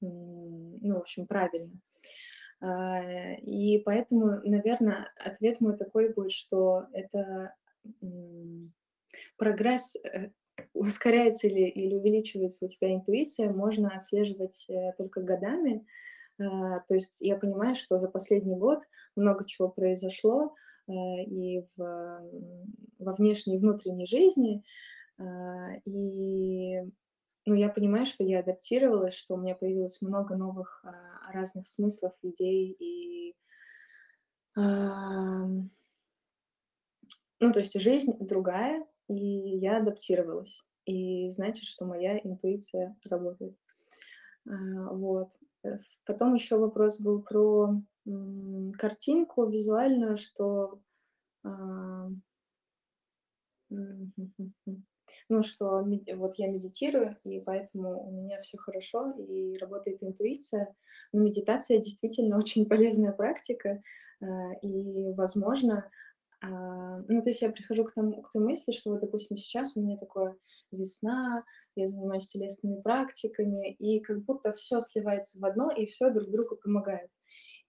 ну, 0.00 0.78
в 0.80 0.98
общем, 0.98 1.26
правильно. 1.26 1.72
А, 2.60 3.34
и 3.40 3.78
поэтому, 3.78 4.40
наверное, 4.44 5.12
ответ 5.16 5.60
мой 5.60 5.76
такой 5.76 6.12
будет, 6.12 6.32
что 6.32 6.86
это 6.92 7.54
прогресс 9.38 9.96
э, 9.96 10.30
ускоряется 10.74 11.48
или, 11.48 11.68
или 11.68 11.94
увеличивается 11.94 12.64
у 12.64 12.68
тебя 12.68 12.94
интуиция, 12.94 13.50
можно 13.50 13.94
отслеживать 13.96 14.66
э, 14.68 14.92
только 14.96 15.22
годами. 15.22 15.84
То 16.38 16.94
есть 16.94 17.20
я 17.20 17.36
понимаю, 17.36 17.74
что 17.74 17.98
за 17.98 18.08
последний 18.08 18.56
год 18.56 18.80
много 19.14 19.44
чего 19.44 19.68
произошло 19.68 20.54
э, 20.88 20.92
и 21.26 21.62
в, 21.76 22.22
во 22.98 23.12
внешней 23.14 23.56
и 23.56 23.58
внутренней 23.58 24.06
жизни, 24.06 24.62
и 25.84 26.78
ну, 27.46 27.54
я 27.54 27.68
понимаю, 27.68 28.06
что 28.06 28.24
я 28.24 28.40
адаптировалась, 28.40 29.14
что 29.14 29.34
у 29.34 29.38
меня 29.38 29.54
появилось 29.54 30.02
много 30.02 30.36
новых 30.36 30.84
а, 30.84 31.32
разных 31.32 31.66
смыслов, 31.66 32.12
идей 32.22 32.76
и... 32.78 33.34
А, 34.56 35.46
ну, 35.46 35.70
то 37.52 37.60
есть 37.60 37.80
жизнь 37.80 38.12
другая, 38.20 38.86
и 39.08 39.14
я 39.14 39.78
адаптировалась. 39.78 40.62
И 40.84 41.30
значит, 41.30 41.64
что 41.64 41.86
моя 41.86 42.18
интуиция 42.18 42.96
работает. 43.04 43.56
А, 44.46 44.92
вот. 44.92 45.30
Э, 45.64 45.78
потом 46.04 46.34
еще 46.34 46.58
вопрос 46.58 47.00
был 47.00 47.22
про 47.22 47.82
картинку 48.78 49.46
визуальную, 49.46 50.16
что... 50.16 50.82
А, 51.42 52.08
ну, 55.28 55.42
что 55.42 55.84
вот 56.14 56.34
я 56.36 56.48
медитирую, 56.48 57.16
и 57.24 57.40
поэтому 57.40 58.08
у 58.08 58.10
меня 58.12 58.40
все 58.42 58.58
хорошо, 58.58 59.12
и 59.12 59.56
работает 59.58 60.02
интуиция. 60.02 60.74
Но 61.12 61.20
медитация 61.20 61.78
действительно 61.78 62.36
очень 62.38 62.66
полезная 62.66 63.12
практика, 63.12 63.82
а, 64.22 64.52
и, 64.62 65.12
возможно, 65.14 65.90
а, 66.42 66.98
ну, 67.08 67.22
то 67.22 67.30
есть 67.30 67.42
я 67.42 67.50
прихожу 67.50 67.84
к, 67.84 67.92
тому, 67.92 68.22
к 68.22 68.30
той 68.30 68.42
мысли, 68.42 68.72
что 68.72 68.90
вот, 68.90 69.00
допустим, 69.00 69.36
сейчас 69.36 69.76
у 69.76 69.82
меня 69.82 69.96
такое 69.96 70.36
весна, 70.72 71.44
я 71.76 71.88
занимаюсь 71.88 72.28
телесными 72.28 72.80
практиками, 72.80 73.72
и 73.74 74.00
как 74.00 74.24
будто 74.24 74.52
все 74.52 74.80
сливается 74.80 75.38
в 75.38 75.44
одно, 75.44 75.70
и 75.70 75.86
все 75.86 76.10
друг 76.10 76.30
другу 76.30 76.56
помогает. 76.56 77.10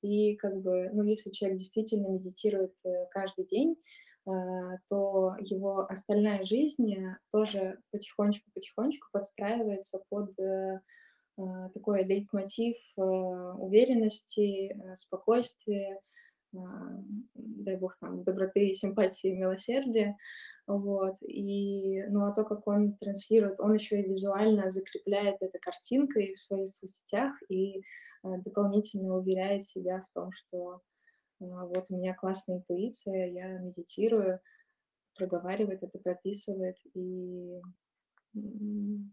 И 0.01 0.36
как 0.38 0.56
бы, 0.62 0.89
ну, 0.93 1.04
если 1.04 1.32
человек 1.32 1.60
действительно 1.60 2.08
медитирует 2.08 2.73
э, 2.86 3.06
каждый 3.12 3.45
день, 3.45 3.75
Э, 3.75 4.11
то 4.25 5.36
его 5.39 5.79
остальная 5.89 6.45
жизнь 6.45 6.93
э, 6.93 7.17
тоже 7.31 7.79
потихонечку-потихонечку 7.91 9.07
подстраивается 9.12 10.03
под 10.10 10.38
э, 10.39 10.79
такой 11.73 12.03
лейтмотив 12.03 12.77
уверенности, 12.97 14.77
спокойствия, 14.95 15.99
дай 16.51 17.77
бог 17.77 17.97
там 17.99 18.23
доброты, 18.23 18.73
симпатии, 18.73 19.29
милосердия. 19.29 20.17
Вот. 20.67 21.15
И, 21.21 22.03
ну, 22.10 22.23
а 22.23 22.31
то, 22.31 22.43
как 22.43 22.67
он 22.67 22.95
транслирует, 22.97 23.60
он 23.60 23.73
еще 23.73 24.01
и 24.01 24.07
визуально 24.07 24.69
закрепляет 24.69 25.38
это 25.41 25.57
картинкой 25.60 26.34
в 26.34 26.39
своих 26.39 26.69
соцсетях 26.69 27.34
и 27.49 27.79
э, 27.79 27.81
дополнительно 28.23 29.15
уверяет 29.15 29.63
себя 29.63 30.05
в 30.10 30.13
том, 30.13 30.31
что 30.31 30.75
э, 30.75 30.90
вот 31.41 31.88
у 31.89 31.97
меня 31.97 32.13
классная 32.13 32.58
интуиция, 32.58 33.27
я 33.32 33.58
медитирую, 33.58 34.39
проговаривает 35.15 35.82
это, 35.84 35.97
прописывает, 35.97 36.77
и 36.93 37.60
ну, 38.34 39.10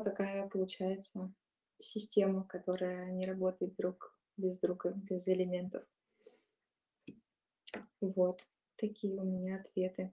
такая 0.00 0.48
получается 0.48 1.32
система, 1.78 2.44
которая 2.44 3.10
не 3.12 3.26
работает 3.26 3.74
друг 3.76 4.16
без 4.36 4.58
друга, 4.58 4.92
без 4.94 5.28
элементов. 5.28 5.84
Вот 8.00 8.46
такие 8.76 9.20
у 9.20 9.24
меня 9.24 9.60
ответы, 9.60 10.12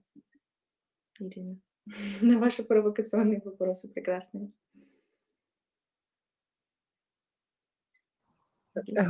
Ирина, 1.18 1.58
на 2.20 2.38
ваши 2.38 2.62
провокационные 2.62 3.40
вопросы 3.44 3.92
прекрасные. 3.92 4.50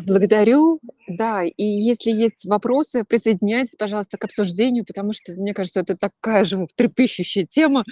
Благодарю. 0.07 0.81
Да, 1.09 1.45
и 1.45 1.65
если 1.65 2.11
есть 2.11 2.45
вопросы, 2.47 3.05
присоединяйтесь, 3.05 3.77
пожалуйста, 3.77 4.17
к 4.17 4.25
обсуждению, 4.25 4.85
потому 4.85 5.13
что, 5.13 5.33
мне 5.33 5.55
кажется, 5.55 5.81
это 5.81 5.97
такая 5.97 6.45
же 6.45 6.67
трепещущая 6.77 7.45
тема. 7.45 7.85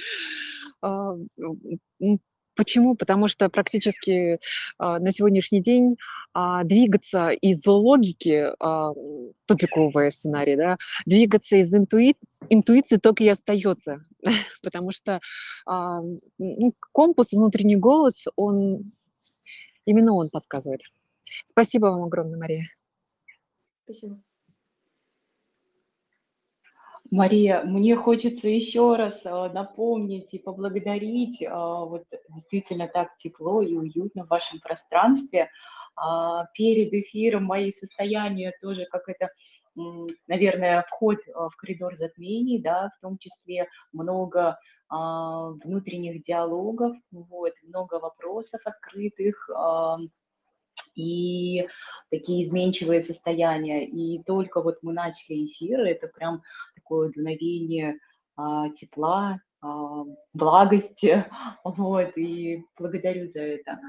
А, 0.82 1.14
Почему? 2.56 2.96
Потому 2.96 3.28
что 3.28 3.48
практически 3.48 4.40
а, 4.78 4.98
на 4.98 5.12
сегодняшний 5.12 5.62
день 5.62 5.96
а, 6.34 6.64
двигаться 6.64 7.28
из 7.28 7.64
логики, 7.64 8.48
тупиковый 9.46 10.10
сценарий, 10.10 10.56
да, 10.56 10.76
двигаться 11.06 11.54
из 11.54 11.72
интуи... 11.72 12.16
интуиции 12.48 12.96
только 12.96 13.22
и 13.22 13.28
остается. 13.28 14.02
Потому 14.64 14.90
что 14.90 15.20
ну, 15.66 16.74
компас, 16.90 17.32
внутренний 17.32 17.76
голос, 17.76 18.24
он 18.34 18.90
именно 19.84 20.14
он 20.14 20.28
подсказывает. 20.28 20.80
Спасибо 21.44 21.86
вам 21.86 22.04
огромное, 22.04 22.38
Мария. 22.38 22.64
Спасибо. 23.84 24.20
Мария, 27.10 27.62
мне 27.62 27.96
хочется 27.96 28.48
еще 28.48 28.96
раз 28.96 29.20
а, 29.24 29.48
напомнить 29.48 30.34
и 30.34 30.38
поблагодарить. 30.38 31.42
а, 31.42 31.84
Вот 31.84 32.04
действительно 32.28 32.86
так 32.86 33.16
тепло 33.16 33.62
и 33.62 33.74
уютно 33.74 34.24
в 34.24 34.28
вашем 34.28 34.60
пространстве. 34.60 35.48
А, 35.96 36.44
Перед 36.52 36.92
эфиром 36.92 37.44
мои 37.44 37.72
состояния 37.72 38.52
тоже 38.60 38.84
как 38.90 39.08
это, 39.08 39.30
наверное, 40.26 40.84
вход 40.86 41.18
а, 41.34 41.48
в 41.48 41.56
коридор 41.56 41.96
затмений, 41.96 42.60
да, 42.60 42.90
в 42.96 43.00
том 43.00 43.16
числе 43.16 43.68
много 43.92 44.58
а, 44.90 45.48
внутренних 45.64 46.22
диалогов, 46.24 46.94
вот, 47.10 47.54
много 47.62 47.94
вопросов 48.00 48.60
открытых, 48.66 49.48
и 50.94 51.68
такие 52.10 52.44
изменчивые 52.44 53.02
состояния. 53.02 53.86
И 53.86 54.22
только 54.22 54.62
вот 54.62 54.78
мы 54.82 54.92
начали 54.92 55.46
эфир, 55.46 55.80
это 55.80 56.08
прям 56.08 56.42
такое 56.74 57.10
дуновение 57.10 57.98
а, 58.36 58.68
тепла, 58.70 59.40
а, 59.60 60.04
благости, 60.34 61.24
вот, 61.64 62.16
и 62.16 62.64
благодарю 62.78 63.28
за 63.28 63.40
это. 63.40 63.80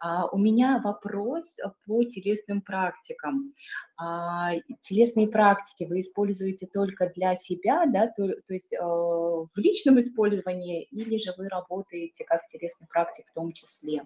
А, 0.00 0.26
у 0.26 0.36
меня 0.36 0.80
вопрос 0.84 1.56
по 1.86 2.04
телесным 2.04 2.60
практикам. 2.60 3.54
А, 3.96 4.52
телесные 4.82 5.28
практики 5.28 5.88
вы 5.88 6.00
используете 6.00 6.66
только 6.66 7.10
для 7.16 7.36
себя, 7.36 7.86
да, 7.86 8.08
то, 8.08 8.28
то 8.28 8.52
есть 8.52 8.74
а, 8.74 8.84
в 8.84 9.56
личном 9.56 9.98
использовании, 9.98 10.82
или 10.90 11.16
же 11.16 11.32
вы 11.38 11.48
работаете 11.48 12.24
как 12.24 12.46
телесный 12.48 12.86
практик 12.88 13.24
в 13.30 13.34
том 13.34 13.52
числе? 13.52 14.02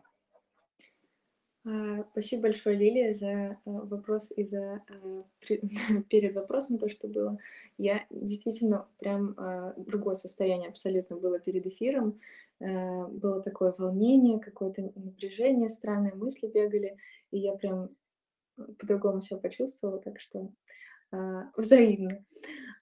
Спасибо 2.12 2.42
большое, 2.42 2.77
Лилия, 2.77 3.12
за 3.12 3.27
э, 3.27 3.57
вопрос 3.64 4.33
и 4.35 4.44
за 4.44 4.83
э, 4.88 5.23
перед 6.09 6.35
вопросом 6.35 6.79
то, 6.79 6.88
что 6.88 7.09
было. 7.09 7.38
Я 7.77 8.07
действительно 8.11 8.87
прям 8.99 9.35
а, 9.37 9.75
другое 9.77 10.14
состояние 10.14 10.68
абсолютно 10.68 11.16
было 11.16 11.38
перед 11.38 11.66
эфиром. 11.66 12.21
Э, 12.61 13.07
было 13.09 13.42
такое 13.42 13.75
волнение, 13.77 14.38
какое-то 14.38 14.92
напряжение, 14.94 15.68
странные 15.68 16.14
мысли 16.14 16.47
бегали, 16.47 16.97
и 17.31 17.38
я 17.38 17.53
прям 17.53 17.90
по-другому 18.57 19.21
все 19.21 19.37
почувствовала, 19.37 19.99
так 20.01 20.21
что 20.21 20.51
а, 21.11 21.51
взаимно. 21.57 22.25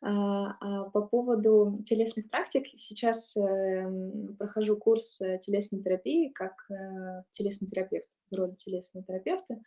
А 0.02 0.84
по 0.90 1.02
поводу 1.02 1.82
телесных 1.84 2.28
практик, 2.30 2.66
сейчас 2.76 3.34
эм, 3.36 4.36
прохожу 4.36 4.76
курс 4.76 5.18
телесной 5.40 5.82
терапии 5.82 6.28
как 6.28 6.68
телесный 7.32 7.68
терапевт 7.68 8.06
в 8.30 8.34
роли 8.34 8.54
телесного 8.54 9.04
терапевта. 9.04 9.60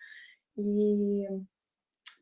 И 0.56 1.28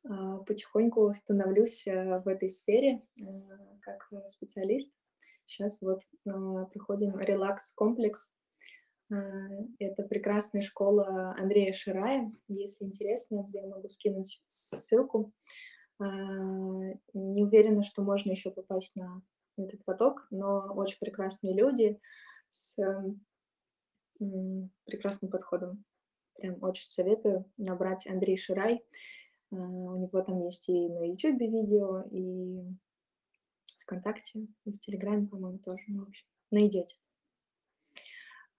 а, 0.10 0.38
потихоньку 0.38 1.12
становлюсь 1.14 1.88
э, 1.88 2.20
в 2.22 2.28
этой 2.28 2.50
сфере 2.50 3.02
э, 3.20 3.24
как 3.82 4.10
специалист. 4.26 4.94
Сейчас 5.46 5.82
вот 5.82 6.02
а, 6.28 6.66
проходим 6.66 7.18
релакс-комплекс. 7.20 8.34
А, 9.12 9.16
это 9.80 10.04
прекрасная 10.04 10.62
школа 10.62 11.36
Андрея 11.38 11.74
Ширая. 11.74 12.32
Если 12.48 12.86
интересно, 12.86 13.50
я 13.54 13.66
могу 13.66 13.90
скинуть 13.90 14.42
ссылку. 14.48 15.34
Не 16.00 17.44
уверена, 17.44 17.82
что 17.82 18.04
можно 18.04 18.30
еще 18.30 18.52
попасть 18.52 18.96
на 18.96 19.24
этот 19.58 19.84
поток, 19.84 20.28
но 20.30 20.72
очень 20.76 21.00
прекрасные 21.00 21.56
люди 21.56 22.00
с 22.50 22.78
прекрасным 24.86 25.32
подходом 25.32 25.84
Прям 26.38 26.62
очень 26.62 26.88
советую 26.88 27.46
набрать 27.58 28.08
Андрей 28.08 28.38
Ширай. 28.38 28.84
А, 29.52 29.56
у 29.56 29.98
него 29.98 30.22
там 30.22 30.40
есть 30.42 30.70
и 30.70 30.90
на 30.90 31.06
YouTube 31.06 31.40
видео, 31.40 32.04
и 32.12 32.64
ВКонтакте, 33.82 34.48
и 34.66 34.72
в 34.72 34.80
Телеграме, 34.80 35.28
по-моему, 35.28 35.60
тоже. 35.60 35.84
Ну, 35.88 36.06
в 36.06 36.08
общем, 36.10 36.28
найдете. 36.52 36.98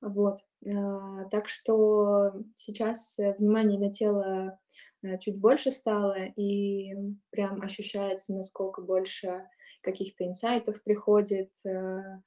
Вот. 0.01 0.39
А, 0.67 1.25
так 1.27 1.49
что 1.49 2.33
сейчас 2.55 3.19
внимание 3.39 3.79
на 3.79 3.93
тело 3.93 4.59
э, 5.03 5.19
чуть 5.19 5.39
больше 5.39 5.71
стало, 5.71 6.17
и 6.37 6.95
прям 7.31 7.63
ощущается, 7.63 8.35
насколько 8.35 8.83
больше 8.83 9.45
каких-то 9.83 10.27
инсайтов 10.27 10.83
приходит, 10.83 11.51
э, 11.65 12.21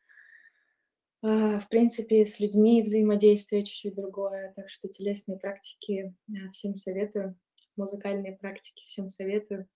в 1.22 1.68
принципе, 1.70 2.26
с 2.26 2.40
людьми 2.40 2.82
взаимодействие 2.82 3.64
чуть-чуть 3.64 3.96
другое, 3.96 4.54
так 4.56 4.70
что 4.70 4.88
телесные 4.88 5.38
практики 5.38 6.16
всем 6.52 6.76
советую, 6.76 7.38
музыкальные 7.76 8.38
практики 8.38 8.84
всем 8.86 9.10
советую, 9.10 9.68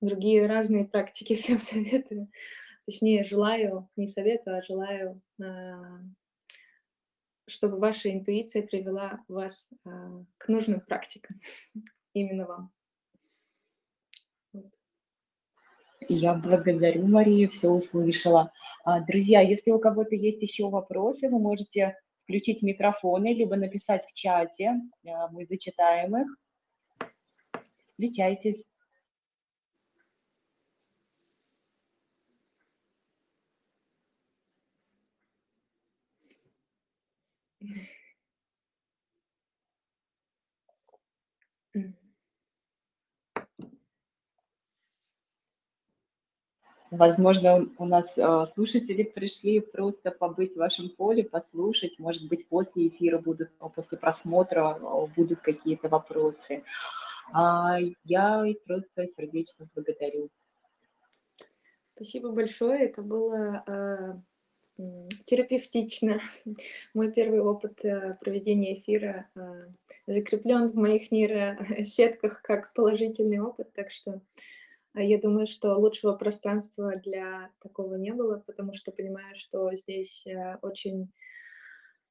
другие 0.00 0.46
разные 0.46 0.86
практики 0.86 1.34
всем 1.36 1.60
советую. 1.60 2.30
Точнее, 2.86 3.24
желаю, 3.24 3.88
не 3.96 4.08
советую, 4.08 4.58
а 4.58 4.62
желаю, 4.62 5.22
а, 5.40 6.00
чтобы 7.46 7.78
ваша 7.78 8.10
интуиция 8.10 8.62
привела 8.62 9.22
вас 9.28 9.72
а, 9.84 10.24
к 10.38 10.48
нужным 10.48 10.80
практикам, 10.80 11.38
именно 12.14 12.46
вам. 12.46 12.72
Я 16.12 16.34
благодарю, 16.34 17.06
Мария, 17.06 17.48
все 17.48 17.68
услышала. 17.68 18.52
А, 18.82 18.98
друзья, 18.98 19.42
если 19.42 19.70
у 19.70 19.78
кого-то 19.78 20.16
есть 20.16 20.42
еще 20.42 20.68
вопросы, 20.68 21.28
вы 21.28 21.38
можете 21.38 21.96
включить 22.24 22.62
микрофоны, 22.62 23.32
либо 23.32 23.54
написать 23.54 24.04
в 24.04 24.12
чате, 24.12 24.72
а, 25.06 25.28
мы 25.28 25.46
зачитаем 25.46 26.16
их. 26.16 26.26
Включайтесь. 27.94 28.64
Возможно, 46.90 47.68
у 47.78 47.84
нас 47.84 48.06
э, 48.16 48.46
слушатели 48.52 49.04
пришли 49.04 49.60
просто 49.60 50.10
побыть 50.10 50.54
в 50.54 50.58
вашем 50.58 50.90
поле, 50.90 51.22
послушать. 51.22 51.98
Может 51.98 52.28
быть, 52.28 52.48
после 52.48 52.88
эфира 52.88 53.18
будут, 53.18 53.50
после 53.76 53.96
просмотра 53.96 54.76
э, 54.76 55.06
будут 55.14 55.40
какие-то 55.40 55.88
вопросы. 55.88 56.64
А, 57.32 57.78
я 58.04 58.44
просто 58.66 59.06
сердечно 59.16 59.68
благодарю. 59.74 60.30
Спасибо 61.94 62.30
большое. 62.30 62.86
Это 62.86 63.02
было 63.02 63.62
э, 63.68 64.14
терапевтично. 65.26 66.20
Мой 66.94 67.12
первый 67.12 67.40
опыт 67.40 67.84
э, 67.84 68.16
проведения 68.20 68.74
эфира 68.74 69.28
э, 69.36 69.68
закреплен 70.06 70.66
в 70.66 70.74
моих 70.74 71.12
нейросетках 71.12 72.42
как 72.42 72.72
положительный 72.72 73.38
опыт, 73.38 73.72
так 73.74 73.90
что 73.90 74.20
я 74.94 75.20
думаю, 75.20 75.46
что 75.46 75.76
лучшего 75.76 76.14
пространства 76.14 76.96
для 76.96 77.50
такого 77.60 77.94
не 77.94 78.12
было, 78.12 78.42
потому 78.46 78.72
что 78.74 78.92
понимаю, 78.92 79.34
что 79.36 79.74
здесь 79.74 80.26
э, 80.26 80.56
очень 80.62 81.12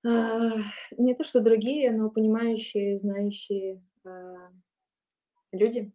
а, 0.05 0.55
не 0.97 1.13
то 1.13 1.23
что 1.23 1.41
другие, 1.41 1.91
но 1.91 2.09
понимающие, 2.09 2.97
знающие 2.97 3.83
а, 4.05 4.45
люди. 5.51 5.91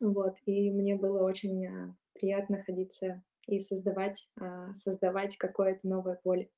Вот, 0.00 0.36
и 0.46 0.70
мне 0.70 0.96
было 0.96 1.22
очень 1.22 1.66
а, 1.66 1.94
приятно 2.14 2.58
находиться 2.58 3.22
и 3.46 3.58
создавать, 3.58 4.30
а, 4.40 4.72
создавать 4.74 5.36
какое-то 5.36 5.86
новое 5.86 6.16
поле. 6.22 6.50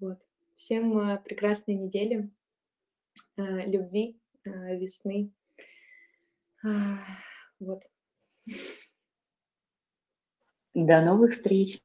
Вот. 0.00 0.20
Всем 0.54 0.96
а, 0.98 1.16
прекрасной 1.16 1.74
недели, 1.74 2.30
а, 3.36 3.66
любви, 3.66 4.20
а, 4.46 4.50
весны. 4.76 5.32
А, 6.64 6.98
вот. 7.58 7.80
До 10.74 11.00
новых 11.00 11.34
встреч! 11.34 11.80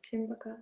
Всем 0.00 0.28
пока. 0.28 0.56